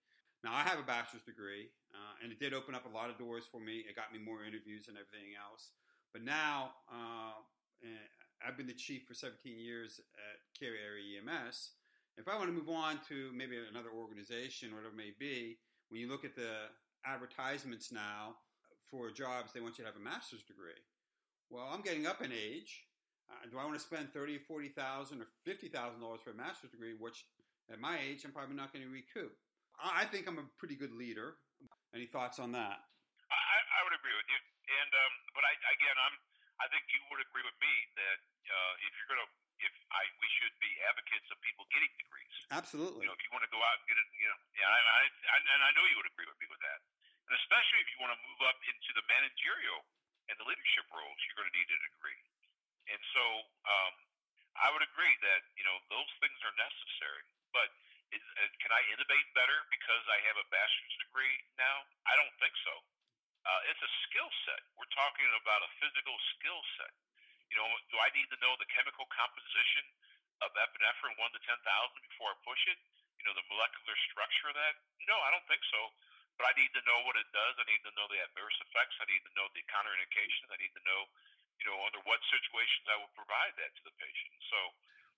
Now, 0.43 0.55
I 0.55 0.63
have 0.67 0.79
a 0.79 0.87
bachelor's 0.87 1.23
degree, 1.23 1.71
uh, 1.95 2.23
and 2.23 2.31
it 2.31 2.39
did 2.39 2.55
open 2.55 2.75
up 2.75 2.87
a 2.87 2.93
lot 2.95 3.11
of 3.11 3.19
doors 3.19 3.47
for 3.51 3.59
me. 3.59 3.87
It 3.87 3.95
got 3.95 4.11
me 4.11 4.19
more 4.19 4.43
interviews 4.43 4.87
and 4.91 4.99
everything 4.99 5.39
else. 5.39 5.71
But 6.11 6.27
now, 6.27 6.75
uh, 6.91 7.39
I've 8.47 8.57
been 8.57 8.67
the 8.67 8.75
chief 8.75 9.07
for 9.07 9.15
17 9.15 9.59
years 9.59 10.01
at 10.19 10.43
Cary 10.59 10.79
Area 10.83 11.23
EMS. 11.23 11.71
If 12.19 12.29
I 12.29 12.37
want 12.37 12.51
to 12.51 12.57
move 12.57 12.69
on 12.69 12.99
to 13.09 13.31
maybe 13.33 13.57
another 13.71 13.95
organization, 13.95 14.75
whatever 14.75 14.93
it 14.93 14.99
may 14.99 15.15
be, 15.19 15.59
when 15.89 16.01
you 16.01 16.09
look 16.11 16.25
at 16.25 16.35
the 16.35 16.69
advertisements 17.07 17.93
now 17.93 18.37
for 18.91 19.11
jobs, 19.11 19.53
they 19.53 19.61
want 19.61 19.79
you 19.79 19.85
to 19.85 19.91
have 19.91 19.99
a 19.99 20.05
master's 20.05 20.43
degree. 20.43 20.77
Well, 21.49 21.69
I'm 21.73 21.81
getting 21.81 22.07
up 22.07 22.21
in 22.21 22.33
age. 22.33 22.85
Uh, 23.31 23.49
do 23.49 23.57
I 23.57 23.65
want 23.65 23.79
to 23.79 23.85
spend 23.85 24.13
thirty, 24.13 24.37
forty 24.37 24.69
thousand, 24.69 25.23
or 25.23 25.29
fifty 25.45 25.69
thousand 25.69 26.01
dollars 26.01 26.21
for 26.21 26.33
a 26.33 26.37
master's 26.37 26.73
degree? 26.73 26.93
Which, 26.99 27.25
at 27.73 27.81
my 27.81 27.97
age, 27.97 28.25
I'm 28.25 28.33
probably 28.33 28.57
not 28.57 28.73
going 28.73 28.85
to 28.85 28.93
recoup. 28.93 29.33
I 29.81 30.05
think 30.05 30.29
I'm 30.29 30.37
a 30.37 30.45
pretty 30.61 30.77
good 30.77 30.93
leader. 30.93 31.41
Any 31.97 32.05
thoughts 32.05 32.37
on 32.37 32.53
that? 32.53 32.77
I, 33.33 33.57
I 33.57 33.81
would 33.89 33.97
agree 33.97 34.13
with 34.13 34.29
you, 34.29 34.41
and 34.69 34.91
um, 34.93 35.13
but 35.33 35.45
I, 35.49 35.53
again, 35.77 35.97
I'm. 35.97 36.17
I 36.63 36.71
think 36.71 36.87
you 36.95 37.03
would 37.11 37.19
agree 37.19 37.43
with 37.43 37.59
me 37.59 37.75
that 37.99 38.19
uh, 38.23 38.87
if 38.87 38.91
you're 38.95 39.11
going 39.11 39.23
to, 39.27 39.31
if 39.67 39.75
I, 39.91 40.07
we 40.23 40.29
should 40.39 40.55
be 40.63 40.71
advocates 40.87 41.27
of 41.35 41.39
people 41.43 41.67
getting 41.75 41.91
degrees. 41.99 42.35
Absolutely. 42.55 43.03
You 43.03 43.11
know, 43.11 43.19
if 43.19 43.23
you 43.27 43.35
want 43.35 43.43
to 43.43 43.51
go 43.51 43.59
out 43.59 43.83
and 43.83 43.87
get 43.91 43.99
it, 43.99 44.07
you 44.15 44.31
know, 44.31 44.39
yeah, 44.55 44.71
I, 44.71 44.79
I, 44.79 45.03
I, 45.11 45.37
and 45.43 45.63
I 45.67 45.71
know 45.75 45.83
you 45.91 45.99
would 45.99 46.07
agree 46.07 46.31
with 46.31 46.39
me 46.39 46.47
with 46.47 46.63
that, 46.63 46.79
and 47.27 47.35
especially 47.43 47.83
if 47.83 47.91
you 47.91 47.99
want 47.99 48.15
to 48.15 48.21
move 48.23 48.41
up 48.47 48.59
into 48.71 48.91
the 48.95 49.03
managerial 49.11 49.83
and 50.31 50.39
the 50.39 50.47
leadership 50.47 50.87
roles, 50.95 51.19
you're 51.27 51.39
going 51.39 51.51
to 51.51 51.57
need 51.59 51.67
a 51.67 51.81
degree. 51.83 52.23
And 52.95 53.03
so, 53.11 53.25
um, 53.67 53.95
I 54.55 54.71
would 54.71 54.85
agree 54.87 55.17
that 55.27 55.43
you 55.59 55.67
know 55.67 55.83
those 55.91 56.11
things 56.23 56.39
are 56.47 56.55
necessary, 56.55 57.27
but 57.51 57.73
is, 58.13 58.23
uh, 58.39 58.47
can 58.61 58.71
I 58.71 58.85
innovate 58.93 59.27
better 59.33 59.59
because 59.73 60.05
I 60.07 60.21
have 60.29 60.37
a 60.37 60.47
bachelor's 60.53 60.97
degree 61.09 61.37
now? 61.57 61.89
I 62.05 62.15
don't 62.21 62.35
think 62.39 62.55
so. 62.63 62.75
Uh, 63.43 63.71
it's 63.71 63.83
a 63.83 63.91
skill 64.07 64.31
set. 64.47 64.63
We're 64.79 64.91
talking 64.95 65.27
about 65.43 65.67
a 65.67 65.71
physical 65.83 66.15
skill 66.39 66.63
set. 66.79 66.95
You 67.51 67.59
know, 67.59 67.69
do 67.91 67.99
I 67.99 68.09
need 68.15 68.31
to 68.33 68.39
know 68.39 68.55
the 68.57 68.69
chemical 68.71 69.05
composition 69.11 69.85
of 70.41 70.55
epinephrine 70.55 71.19
one 71.19 71.35
to 71.35 71.41
ten 71.43 71.59
thousand 71.67 72.01
before 72.07 72.33
I 72.33 72.37
push 72.47 72.63
it? 72.71 72.79
You 73.19 73.29
know, 73.29 73.35
the 73.35 73.47
molecular 73.51 73.99
structure 74.11 74.51
of 74.51 74.57
that? 74.57 74.75
No, 75.07 75.15
I 75.27 75.31
don't 75.35 75.47
think 75.51 75.63
so. 75.69 75.81
But 76.41 76.49
I 76.49 76.53
need 76.57 76.73
to 76.73 76.83
know 76.89 77.05
what 77.05 77.21
it 77.21 77.29
does. 77.37 77.55
I 77.61 77.67
need 77.69 77.85
to 77.85 77.93
know 77.95 78.09
the 78.09 78.23
adverse 78.25 78.57
effects. 78.65 78.97
I 78.99 79.07
need 79.11 79.21
to 79.27 79.33
know 79.37 79.47
the 79.53 79.63
counterindications. 79.69 80.49
I 80.49 80.57
need 80.57 80.73
to 80.73 80.85
know, 80.89 81.01
you 81.61 81.67
know, 81.69 81.77
under 81.85 82.01
what 82.09 82.25
situations 82.33 82.89
I 82.89 82.97
will 82.97 83.13
provide 83.13 83.53
that 83.61 83.71
to 83.79 83.83
the 83.85 83.95
patient. 84.01 84.33
So 84.49 84.59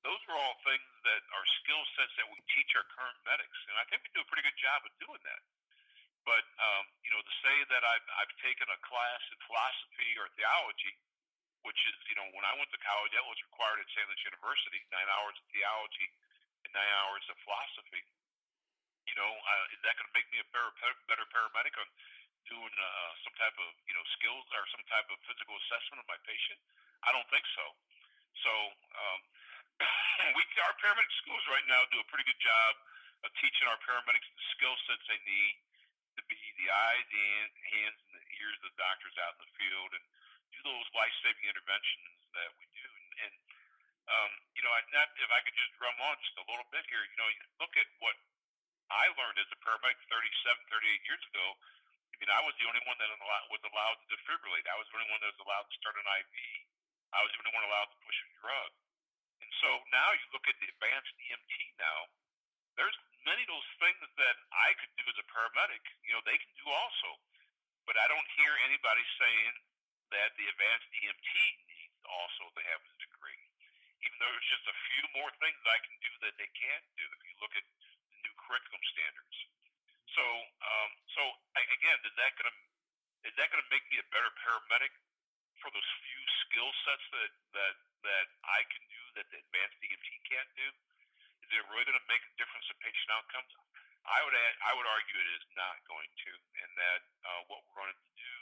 those 0.05 0.21
are 0.29 0.37
all 0.37 0.57
things 0.69 0.85
that 1.09 1.23
are 1.33 1.47
skill 1.65 1.81
sets 1.97 2.13
that 2.21 2.29
we 2.29 2.37
teach 2.53 2.77
our 2.77 2.85
current 2.93 3.17
medics, 3.25 3.57
and 3.73 3.77
I 3.81 3.89
think 3.89 4.05
we 4.05 4.13
do 4.13 4.21
a 4.21 4.29
pretty 4.29 4.45
good 4.45 4.61
job 4.61 4.85
of 4.85 4.93
doing 5.01 5.23
that. 5.25 5.41
But 6.25 6.45
um, 6.57 6.85
you 7.05 7.13
know, 7.13 7.21
to 7.21 7.35
say 7.45 7.57
that 7.69 7.85
I've 7.85 8.09
I've 8.21 8.35
taken 8.41 8.65
a 8.73 8.81
class 8.81 9.21
in 9.29 9.37
philosophy 9.45 10.11
or 10.17 10.33
theology, 10.41 10.97
which 11.69 11.77
is 11.85 11.97
you 12.09 12.17
know 12.17 12.25
when 12.33 12.49
I 12.49 12.57
went 12.57 12.73
to 12.73 12.81
college 12.81 13.13
that 13.13 13.25
was 13.29 13.37
required 13.45 13.85
at 13.85 13.89
St. 13.93 14.09
Louis 14.09 14.25
University, 14.25 14.81
nine 14.89 15.09
hours 15.13 15.37
of 15.37 15.45
theology 15.53 16.09
and 16.65 16.73
nine 16.73 16.93
hours 17.05 17.25
of 17.29 17.37
philosophy. 17.45 18.01
You 19.05 19.17
know, 19.21 19.29
uh, 19.29 19.75
is 19.77 19.81
that 19.85 20.01
going 20.01 20.09
to 20.09 20.17
make 20.17 20.29
me 20.33 20.41
a 20.41 20.49
better 20.49 20.73
better 21.13 21.29
paramedic 21.29 21.77
on 21.77 21.89
doing 22.49 22.73
uh, 22.73 23.13
some 23.21 23.37
type 23.37 23.57
of 23.61 23.71
you 23.85 23.93
know 23.93 24.05
skills 24.17 24.49
or 24.57 24.65
some 24.73 24.85
type 24.89 25.05
of 25.13 25.21
physical 25.29 25.61
assessment 25.69 26.01
of 26.01 26.09
my 26.09 26.17
patient? 26.25 26.57
I 27.05 27.13
don't 27.13 27.29
think 27.29 27.45
so. 27.53 27.65
So 28.41 28.53
um, 28.97 29.21
we 30.37 30.43
our 30.65 30.75
paramedic 30.81 31.13
schools 31.21 31.45
right 31.53 31.69
now 31.69 31.85
do 31.93 32.01
a 32.01 32.07
pretty 32.09 32.25
good 32.25 32.41
job 32.41 32.81
of 33.29 33.31
teaching 33.45 33.69
our 33.69 33.77
paramedics 33.85 34.25
the 34.25 34.45
skill 34.57 34.73
sets 34.89 35.05
they 35.05 35.21
need 35.29 35.55
the 36.59 36.69
eyes, 36.71 37.05
the 37.11 37.27
hands, 37.79 37.99
and 38.09 38.15
the 38.19 38.27
ears 38.39 38.57
of 38.63 38.71
the 38.71 38.77
doctors 38.79 39.15
out 39.23 39.35
in 39.39 39.41
the 39.47 39.53
field 39.59 39.91
and 39.95 40.05
do 40.55 40.61
those 40.65 40.89
life-saving 40.95 41.47
interventions 41.47 42.19
that 42.35 42.51
we 42.59 42.65
do. 42.75 42.87
And, 42.87 43.11
and 43.29 43.35
um, 44.05 44.31
you 44.53 44.63
know, 44.63 44.73
I, 44.73 44.85
not 44.93 45.09
if 45.17 45.31
I 45.33 45.41
could 45.41 45.57
just 45.57 45.73
drum 45.81 45.97
on 45.97 46.15
just 46.21 46.37
a 46.37 46.47
little 46.47 46.69
bit 46.71 46.85
here. 46.93 47.01
You 47.01 47.19
know, 47.19 47.29
you 47.29 47.43
look 47.59 47.73
at 47.81 47.89
what 48.05 48.17
I 48.93 49.09
learned 49.17 49.41
as 49.41 49.49
a 49.49 49.59
paramedic 49.65 49.97
37, 50.13 50.61
38 50.69 51.09
years 51.09 51.25
ago. 51.33 51.47
I 52.15 52.15
mean, 52.23 52.31
I 52.31 52.41
was 52.47 52.55
the 52.61 52.69
only 52.69 52.85
one 52.87 52.95
that 53.01 53.11
was 53.51 53.63
allowed 53.65 53.99
to 53.99 54.07
defibrillate. 54.13 54.69
I 54.71 54.79
was 54.79 54.87
the 54.93 54.97
only 55.01 55.11
one 55.11 55.21
that 55.25 55.35
was 55.35 55.43
allowed 55.43 55.67
to 55.67 55.75
start 55.81 55.99
an 55.99 56.07
IV. 56.07 56.37
I 57.11 57.21
was 57.25 57.31
the 57.35 57.43
only 57.43 57.55
one 57.59 57.65
allowed 57.67 57.91
to 57.91 57.99
push 58.07 58.19
a 58.23 58.29
drug. 58.39 58.71
And 59.43 59.51
so 59.59 59.69
now 59.91 60.09
you 60.15 60.27
look 60.31 60.47
at 60.47 60.57
the 60.63 60.69
advanced 60.69 61.15
EMT 61.19 61.55
now, 61.81 61.99
there's 62.79 62.95
many 63.25 63.43
of 63.45 63.51
those 63.51 63.71
things 63.81 64.01
that 64.01 64.37
I 64.53 64.77
could 64.81 64.93
do 65.01 65.05
as 65.09 65.17
a 65.19 65.27
paramedic, 65.29 65.85
you 66.05 66.13
know, 66.13 66.23
they 66.25 66.37
can 66.37 66.53
do 66.61 66.69
also. 66.69 67.11
But 67.85 68.01
I 68.01 68.09
don't 68.09 68.29
hear 68.37 68.53
anybody 68.65 69.05
saying 69.21 69.55
that 70.13 70.33
the 70.41 70.47
advanced 70.49 70.89
EMT 70.93 71.31
needs 71.69 71.99
also 72.09 72.49
to 72.53 72.63
have 72.73 72.81
a 72.81 72.93
degree. 73.01 73.45
Even 74.05 74.17
though 74.21 74.33
there's 74.33 74.53
just 74.53 74.69
a 74.69 74.77
few 74.93 75.05
more 75.17 75.33
things 75.41 75.57
I 75.65 75.81
can 75.81 75.97
do 76.01 76.13
that 76.25 76.37
they 76.37 76.49
can't 76.53 76.87
do 76.97 77.05
if 77.05 77.21
you 77.25 77.35
look 77.41 77.55
at 77.57 77.65
the 77.65 78.17
new 78.25 78.35
curriculum 78.41 78.85
standards. 78.93 79.37
So, 80.13 80.25
um, 80.25 80.91
so 81.17 81.23
again, 81.57 81.99
is 82.05 82.15
that 82.21 82.33
going 82.39 82.49
to 82.49 82.57
is 83.25 83.33
that 83.41 83.49
going 83.49 83.65
to 83.65 83.73
make 83.73 83.85
me 83.89 83.97
a 83.97 84.07
better 84.13 84.29
paramedic 84.45 84.93
for 85.65 85.73
those 85.73 85.91
few 86.05 86.23
skill 86.45 86.71
sets 86.85 87.07
that 87.17 87.33
that 87.57 87.75
that 88.05 88.27
I 88.45 88.61
can 88.69 88.85
do 88.93 89.03
that 89.17 89.27
the 89.33 89.41
advanced 89.41 89.81
EMT 89.81 90.09
can't 90.29 90.51
do? 90.55 90.69
It 91.53 91.65
really 91.71 91.85
going 91.85 91.99
to 91.99 92.11
make 92.11 92.25
a 92.25 92.33
difference 92.41 92.67
in 92.71 92.77
patient 92.81 93.11
outcomes? 93.13 93.53
I 94.05 94.21
would 94.21 94.37
add, 94.37 94.55
I 94.69 94.73
would 94.77 94.85
argue 94.85 95.17
it 95.17 95.31
is 95.41 95.47
not 95.57 95.81
going 95.89 96.09
to, 96.09 96.33
and 96.61 96.71
that 96.77 97.01
uh, 97.25 97.41
what 97.49 97.65
we're 97.65 97.81
going 97.81 97.93
to 97.93 98.11
do 98.21 98.35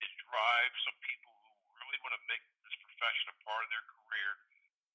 is 0.00 0.10
drive 0.24 0.72
some 0.84 0.96
people 1.04 1.32
who 1.36 1.76
really 1.76 2.00
want 2.00 2.16
to 2.16 2.22
make 2.24 2.40
this 2.64 2.76
profession 2.80 3.32
a 3.32 3.36
part 3.44 3.64
of 3.64 3.70
their 3.72 3.84
career 3.84 4.30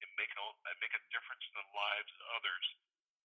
and 0.02 0.10
make 0.18 0.32
a 0.34 0.42
make 0.82 0.94
a 0.96 1.02
difference 1.14 1.44
in 1.46 1.54
the 1.62 1.68
lives 1.76 2.10
of 2.16 2.22
others 2.42 2.66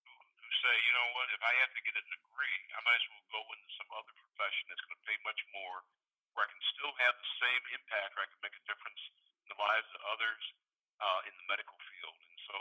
who, 0.06 0.14
who 0.14 0.48
say, 0.62 0.76
you 0.86 0.94
know 0.94 1.10
what, 1.18 1.32
if 1.34 1.42
I 1.42 1.54
have 1.66 1.74
to 1.74 1.82
get 1.82 1.98
a 1.98 2.06
degree, 2.06 2.60
I 2.76 2.80
might 2.86 3.02
as 3.02 3.08
well 3.10 3.26
go 3.34 3.42
into 3.56 3.70
some 3.82 3.90
other 3.96 4.14
profession 4.14 4.70
that's 4.70 4.84
going 4.86 4.98
to 5.00 5.08
pay 5.10 5.18
much 5.26 5.42
more, 5.56 5.78
where 6.38 6.46
I 6.46 6.52
can 6.52 6.64
still 6.76 6.94
have 7.02 7.16
the 7.18 7.32
same 7.42 7.64
impact, 7.82 8.14
where 8.14 8.28
I 8.28 8.30
can 8.30 8.42
make 8.46 8.58
a 8.58 8.66
difference 8.70 9.02
in 9.42 9.48
the 9.56 9.60
lives 9.60 9.90
of 9.96 10.02
others 10.12 10.44
uh, 11.02 11.20
in 11.26 11.34
the 11.34 11.46
medical 11.50 11.80
field. 11.80 12.18
And 12.30 12.40
so 12.46 12.56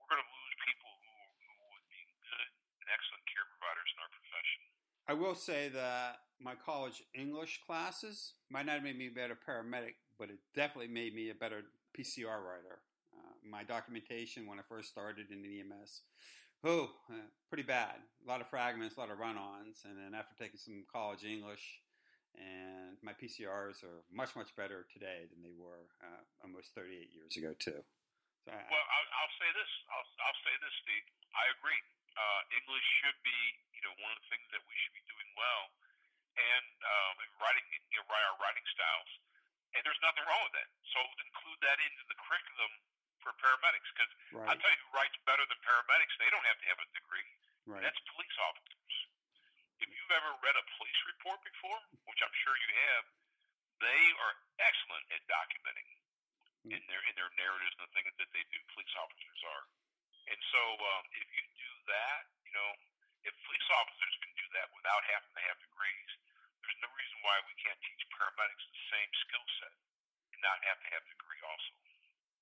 we're 0.00 0.16
going 0.16 0.24
to 0.24 0.32
lose 0.32 0.54
people 0.64 0.92
who, 0.96 1.16
who 1.44 1.52
would 1.74 1.86
be 1.90 2.02
good 2.24 2.48
and 2.80 2.88
excellent 3.10 3.26
care 3.26 3.46
providers 3.50 3.90
in 3.90 3.98
our 3.98 4.12
profession. 4.14 4.60
I 5.10 5.14
will 5.18 5.34
say 5.34 5.68
that 5.74 6.30
my 6.38 6.54
college 6.54 7.02
English 7.14 7.60
classes 7.66 8.34
might 8.50 8.66
not 8.66 8.78
have 8.78 8.86
made 8.86 8.98
me 8.98 9.08
a 9.08 9.10
better 9.10 9.34
paramedic, 9.34 9.98
but 10.18 10.30
it 10.30 10.38
definitely 10.54 10.92
made 10.92 11.14
me 11.14 11.30
a 11.30 11.34
better 11.34 11.66
PCR 11.98 12.38
writer. 12.38 12.86
Uh, 13.10 13.34
my 13.42 13.64
documentation 13.64 14.46
when 14.46 14.58
I 14.58 14.62
first 14.68 14.88
started 14.88 15.34
in 15.34 15.42
the 15.42 15.60
EMS, 15.60 16.06
oh, 16.62 16.94
uh, 17.10 17.26
pretty 17.50 17.66
bad. 17.66 17.98
A 17.98 18.28
lot 18.28 18.40
of 18.40 18.46
fragments, 18.46 18.96
a 18.96 19.00
lot 19.00 19.10
of 19.10 19.18
run-ons, 19.18 19.82
and 19.82 19.98
then 19.98 20.14
after 20.14 20.38
taking 20.38 20.62
some 20.62 20.86
college 20.86 21.26
English, 21.26 21.82
and 22.38 22.94
my 23.02 23.10
PCRs 23.10 23.82
are 23.82 24.06
much 24.14 24.38
much 24.38 24.54
better 24.54 24.86
today 24.94 25.26
than 25.34 25.42
they 25.42 25.50
were 25.50 25.90
uh, 25.98 26.22
almost 26.46 26.70
38 26.78 27.10
years 27.10 27.34
ago 27.34 27.58
too. 27.58 27.82
So 28.46 28.54
I, 28.54 28.62
well, 28.70 28.86
I'll, 28.86 29.10
I'll, 29.18 29.34
say 29.42 29.50
this. 29.50 29.72
I'll, 29.90 30.08
I'll, 30.30 30.40
say 30.46 30.54
this, 30.62 30.74
Steve. 30.86 31.06
I 31.34 31.44
agree. 31.58 31.82
Uh, 32.16 32.40
English 32.56 32.86
should 33.00 33.18
be, 33.22 33.38
you 33.74 33.82
know, 33.86 33.94
one 34.02 34.10
of 34.12 34.18
the 34.20 34.28
things 34.28 34.46
that 34.52 34.62
we 34.66 34.74
should 34.80 34.94
be 34.94 35.04
doing 35.08 35.30
well, 35.38 35.72
and 36.36 36.66
um, 36.84 37.16
writing, 37.40 37.64
you 37.90 37.98
know, 38.00 38.06
write 38.10 38.24
our 38.28 38.36
writing 38.42 38.66
styles. 38.70 39.10
And 39.74 39.86
there's 39.86 40.00
nothing 40.02 40.26
wrong 40.26 40.42
with 40.50 40.56
that. 40.58 40.68
So 40.90 40.98
include 41.22 41.60
that 41.62 41.78
into 41.78 42.02
the 42.10 42.18
curriculum 42.18 42.72
for 43.22 43.30
paramedics, 43.38 43.86
because 43.94 44.12
right. 44.34 44.48
I'll 44.50 44.58
tell 44.58 44.72
you 44.72 44.80
who 44.82 44.90
writes 44.96 45.14
better 45.28 45.44
than 45.46 45.58
paramedics. 45.62 46.12
They 46.18 46.30
don't 46.32 46.46
have 46.48 46.58
to 46.58 46.66
have 46.72 46.80
a 46.82 46.88
degree. 46.96 47.30
Right. 47.68 47.84
That's 47.84 48.00
police 48.10 48.36
officers. 48.40 48.94
If 49.78 49.88
you've 49.88 50.12
ever 50.12 50.32
read 50.42 50.56
a 50.58 50.64
police 50.76 51.00
report 51.08 51.40
before, 51.46 51.78
which 52.08 52.20
I'm 52.20 52.34
sure 52.42 52.52
you 52.52 52.72
have, 52.90 53.04
they 53.80 54.02
are 54.20 54.34
excellent 54.60 55.04
at 55.08 55.22
documenting 55.24 55.88
mm. 56.68 56.76
in 56.76 56.80
their 56.84 57.00
in 57.08 57.14
their 57.16 57.32
narratives 57.36 57.72
and 57.80 57.88
the 57.88 57.92
things 57.96 58.12
that 58.20 58.28
they 58.32 58.44
do. 58.52 58.58
Police 58.76 58.92
officers 59.00 59.40
are, 59.54 59.62
and 60.30 60.40
so 60.54 60.62
um, 60.78 61.04
if 61.18 61.26
you 61.34 61.42
do 61.58 61.72
that, 61.90 62.22
you 62.46 62.54
know, 62.54 62.70
if 63.26 63.34
police 63.44 63.68
officers 63.74 64.14
can 64.22 64.32
do 64.38 64.46
that 64.56 64.70
without 64.72 65.02
having 65.10 65.32
to 65.34 65.42
have 65.50 65.58
degrees, 65.60 66.10
there's 66.62 66.80
no 66.80 66.90
reason 66.94 67.18
why 67.26 67.36
we 67.50 67.54
can't 67.58 67.78
teach 67.82 68.02
paramedics 68.14 68.64
the 68.70 68.84
same 68.94 69.10
skill 69.26 69.46
set 69.60 69.74
and 70.32 70.40
not 70.40 70.58
have 70.64 70.78
to 70.80 70.88
have 70.94 71.02
a 71.02 71.10
degree 71.10 71.42
also. 71.44 71.72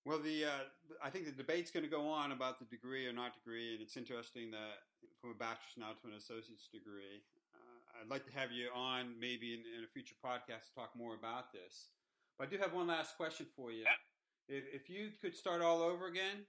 Well, 0.07 0.21
the 0.21 0.49
uh, 0.49 0.65
I 1.05 1.11
think 1.11 1.27
the 1.27 1.37
debate's 1.37 1.73
going 1.73 1.85
to 1.85 1.91
go 1.91 2.09
on 2.09 2.33
about 2.33 2.61
the 2.61 2.69
degree 2.69 3.05
or 3.09 3.13
not 3.13 3.37
degree, 3.37 3.77
and 3.77 3.83
it's 3.83 3.97
interesting 3.97 4.53
that 4.53 4.89
from 5.21 5.35
a 5.35 5.39
bachelor's 5.39 5.77
now 5.77 5.93
to 5.99 6.05
an 6.09 6.17
associate's 6.17 6.69
degree. 6.71 7.25
Uh, 7.53 8.01
I'd 8.01 8.11
like 8.11 8.25
to 8.25 8.33
have 8.33 8.53
you 8.53 8.71
on 8.73 9.19
maybe 9.19 9.53
in, 9.53 9.61
in, 9.67 9.85
a 9.85 9.91
future 9.91 10.15
podcast 10.25 10.71
to 10.71 10.73
talk 10.75 10.95
more 10.95 11.15
about 11.19 11.53
this. 11.53 11.91
But 12.39 12.49
I 12.49 12.51
do 12.51 12.57
have 12.59 12.73
one 12.73 12.87
last 12.87 13.17
question 13.17 13.47
for 13.57 13.73
you. 13.73 13.83
Yeah. 13.83 13.99
If, 14.49 14.65
if 14.73 14.85
you 14.89 15.11
could 15.21 15.37
start 15.37 15.61
all 15.61 15.83
over 15.83 16.07
again, 16.07 16.47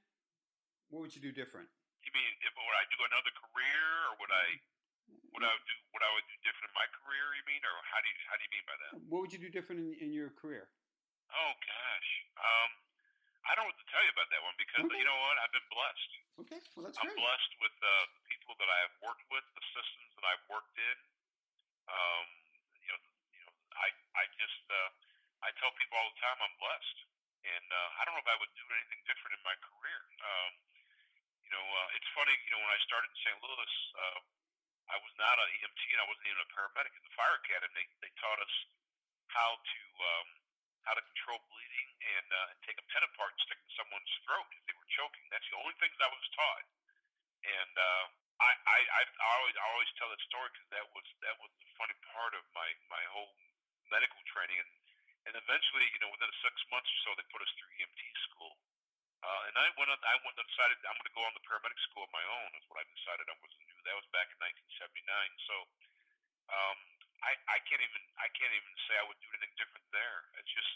what 0.90 1.06
would 1.06 1.14
you 1.14 1.22
do 1.22 1.34
different? 1.34 1.70
You 2.02 2.12
mean 2.14 2.32
if, 2.42 2.54
would 2.54 2.78
I 2.78 2.86
do 2.90 3.00
another 3.06 3.34
career, 3.38 3.86
or 4.10 4.14
would 4.22 4.34
I 4.34 4.48
would 5.34 5.46
I 5.46 5.54
do 5.54 5.76
what 5.94 6.02
I 6.02 6.10
would 6.18 6.26
do 6.26 6.38
different 6.42 6.74
in 6.74 6.78
my 6.78 6.90
career? 7.02 7.26
You 7.38 7.46
mean, 7.46 7.62
or 7.62 7.74
how 7.86 8.02
do 8.02 8.08
you 8.10 8.18
how 8.26 8.36
do 8.38 8.44
you 8.46 8.52
mean 8.54 8.66
by 8.66 8.78
that? 8.82 8.92
What 9.10 9.20
would 9.26 9.34
you 9.34 9.42
do 9.42 9.50
different 9.54 9.80
in, 9.86 9.90
in 10.02 10.10
your 10.10 10.34
career? 10.34 10.70
Oh 11.30 11.54
gosh, 11.62 12.10
um, 12.42 12.70
I 13.46 13.54
don't 13.54 13.66
know 13.66 13.70
what 13.70 13.78
to 13.78 13.90
tell 13.94 14.02
you 14.02 14.14
about 14.14 14.30
that 14.34 14.42
one 14.42 14.58
because 14.58 14.86
okay. 14.90 14.98
you 14.98 15.06
know 15.06 15.20
what? 15.30 15.38
I've 15.38 15.54
been 15.54 15.70
blessed. 15.70 16.12
Okay, 16.42 16.62
well 16.74 16.84
that's 16.90 16.98
I'm 16.98 17.14
great. 17.14 17.22
blessed 17.22 17.54
with 17.62 17.76
uh, 17.84 17.90
the 18.18 18.24
people 18.32 18.54
that 18.58 18.70
I 18.70 18.80
have 18.90 18.96
worked 19.06 19.26
with, 19.30 19.46
the 19.54 19.66
systems 19.76 20.10
that 20.18 20.26
I've 20.26 20.46
worked 20.50 20.78
in. 20.80 20.98
Um, 21.90 22.26
you 22.82 22.90
know, 22.90 23.02
you 23.38 23.42
know, 23.46 23.54
I 23.78 23.94
I 24.18 24.24
just 24.42 24.66
uh, 24.72 24.90
I 25.46 25.54
tell 25.62 25.70
people 25.78 26.00
all 26.02 26.10
the 26.10 26.22
time 26.24 26.38
I'm 26.42 26.56
blessed, 26.58 26.98
and 27.46 27.68
uh, 27.70 27.90
I 28.02 28.08
don't 28.08 28.18
know 28.18 28.24
if 28.24 28.32
I 28.32 28.40
would 28.42 28.54
do 28.58 28.66
anything 28.74 29.02
different 29.06 29.38
in 29.38 29.44
my 29.46 29.58
career. 29.62 30.00
Um, 30.26 30.52
you 31.50 31.58
know, 31.58 31.66
uh, 31.66 31.98
it's 31.98 32.10
funny. 32.14 32.38
You 32.46 32.52
know, 32.54 32.62
when 32.62 32.70
I 32.70 32.80
started 32.86 33.10
in 33.10 33.18
St. 33.26 33.38
Louis, 33.42 33.74
uh, 33.98 34.20
I 34.94 34.98
was 35.02 35.14
not 35.18 35.34
an 35.42 35.50
EMT 35.58 35.82
and 35.98 36.02
I 36.02 36.06
wasn't 36.06 36.30
even 36.30 36.46
a 36.46 36.50
paramedic. 36.54 36.94
In 36.94 37.02
the 37.02 37.16
fire 37.18 37.34
academy, 37.42 37.74
they, 37.74 37.88
they 38.06 38.14
taught 38.22 38.38
us 38.38 38.56
how 39.34 39.58
to 39.58 39.82
um, 40.14 40.30
how 40.86 40.94
to 40.94 41.02
control 41.02 41.42
bleeding 41.50 41.90
and, 42.18 42.28
uh, 42.34 42.50
take 42.66 42.78
a 42.80 42.86
pen 42.90 43.04
apart 43.04 43.34
and 43.36 43.42
stick 43.46 43.60
in 43.62 43.70
someone's 43.78 44.14
throat 44.26 44.48
if 44.58 44.64
they 44.66 44.74
were 44.78 44.90
choking. 44.94 45.22
That's 45.30 45.46
the 45.50 45.60
only 45.62 45.76
things 45.78 45.94
I 46.02 46.10
was 46.10 46.26
taught. 46.34 46.66
And 47.46 47.74
uh, 47.78 48.06
I, 48.46 48.52
I, 48.54 48.80
I 48.94 49.02
always 49.42 49.58
I 49.58 49.66
always 49.74 49.92
tell 49.98 50.10
that 50.14 50.22
story 50.30 50.54
because 50.54 50.70
that 50.70 50.86
was 50.94 51.06
that 51.26 51.36
was 51.42 51.50
the 51.66 51.70
funny 51.82 51.98
part 52.14 52.38
of 52.38 52.46
my 52.54 52.70
my 52.94 53.02
whole 53.10 53.34
medical 53.90 54.22
training. 54.30 54.62
And 54.62 54.72
and 55.30 55.34
eventually, 55.34 55.86
you 55.98 56.00
know, 56.06 56.14
within 56.14 56.30
six 56.46 56.56
months 56.70 56.90
or 56.94 57.00
so, 57.06 57.10
they 57.18 57.26
put 57.34 57.42
us 57.42 57.52
through 57.58 57.74
EMT 57.82 58.02
school. 58.30 58.54
Uh, 59.20 59.42
and 59.52 59.56
I 59.60 59.68
went 59.76 59.92
up, 59.92 60.00
I 60.00 60.16
went 60.24 60.40
and 60.40 60.48
decided 60.48 60.80
I'm 60.88 60.96
going 60.96 61.12
to 61.12 61.18
go 61.18 61.24
on 61.28 61.36
the 61.36 61.44
paramedic 61.44 61.80
school 61.92 62.08
of 62.08 62.12
my 62.16 62.24
own. 62.24 62.50
Is 62.56 62.64
what 62.72 62.80
I 62.80 62.88
decided 62.88 63.28
I 63.28 63.36
was 63.36 63.52
going 63.52 63.68
to 63.68 63.76
do. 63.76 63.84
That 63.84 64.00
was 64.00 64.08
back 64.16 64.32
in 64.32 64.40
1979. 64.40 65.48
So 65.48 65.56
um, 66.56 66.78
I, 67.20 67.36
I 67.52 67.58
can't 67.68 67.84
even 67.84 68.04
I 68.16 68.32
can't 68.32 68.56
even 68.56 68.74
say 68.88 68.96
I 68.96 69.04
would 69.04 69.20
do 69.20 69.28
anything 69.36 69.52
different 69.60 69.84
there. 69.92 70.24
It's 70.40 70.54
just 70.56 70.74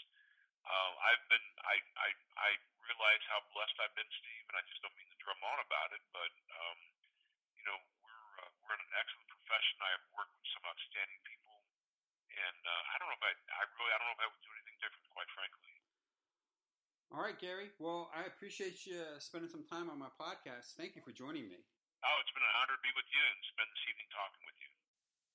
uh, 0.68 0.90
I've 1.08 1.24
been 1.32 1.46
I, 1.64 1.76
I 1.96 2.08
I 2.36 2.50
realize 2.84 3.22
how 3.32 3.40
blessed 3.56 3.76
I've 3.80 3.96
been, 3.96 4.08
Steve, 4.12 4.44
and 4.52 4.56
I 4.60 4.62
just 4.68 4.80
don't 4.84 4.92
mean 4.96 5.08
to 5.08 5.18
drum 5.24 5.40
on 5.40 5.58
about 5.64 5.90
it, 5.96 6.04
but 6.12 6.32
um, 6.60 6.78
you 7.56 7.64
know 7.64 7.78
we're 8.04 8.28
uh, 8.44 8.50
we're 8.60 8.76
in 8.76 8.82
an 8.84 8.96
excellent 9.00 9.28
profession. 9.28 9.76
I 9.80 9.90
have 9.96 10.04
worked 10.12 10.36
with 10.36 10.48
some 10.52 10.64
outstanding 10.68 11.20
people, 11.24 11.56
and 12.32 12.60
uh, 12.64 12.82
I 12.92 12.94
don't 13.00 13.08
know 13.08 13.18
if 13.18 13.26
I 13.28 13.32
I 13.56 13.62
really 13.80 13.92
I 13.92 13.96
don't 14.00 14.08
know 14.12 14.16
if 14.20 14.24
I 14.24 14.28
would 14.28 14.44
do 14.44 14.52
anything 14.52 14.76
different, 14.84 15.06
quite 15.16 15.30
frankly. 15.32 15.73
All 17.14 17.22
right, 17.22 17.38
Gary. 17.38 17.70
Well, 17.78 18.10
I 18.10 18.26
appreciate 18.26 18.90
you 18.90 18.98
uh, 18.98 19.22
spending 19.22 19.46
some 19.46 19.62
time 19.70 19.86
on 19.86 20.02
my 20.02 20.10
podcast. 20.18 20.74
Thank 20.74 20.98
you 20.98 21.02
for 21.06 21.14
joining 21.14 21.46
me. 21.46 21.62
Oh, 22.02 22.16
it's 22.18 22.34
been 22.34 22.42
an 22.42 22.54
honor 22.58 22.74
to 22.74 22.82
be 22.82 22.90
with 22.90 23.06
you 23.06 23.22
and 23.22 23.38
spend 23.54 23.70
this 23.70 23.86
evening 23.86 24.10
talking 24.10 24.42
with 24.42 24.58
you. 24.58 24.73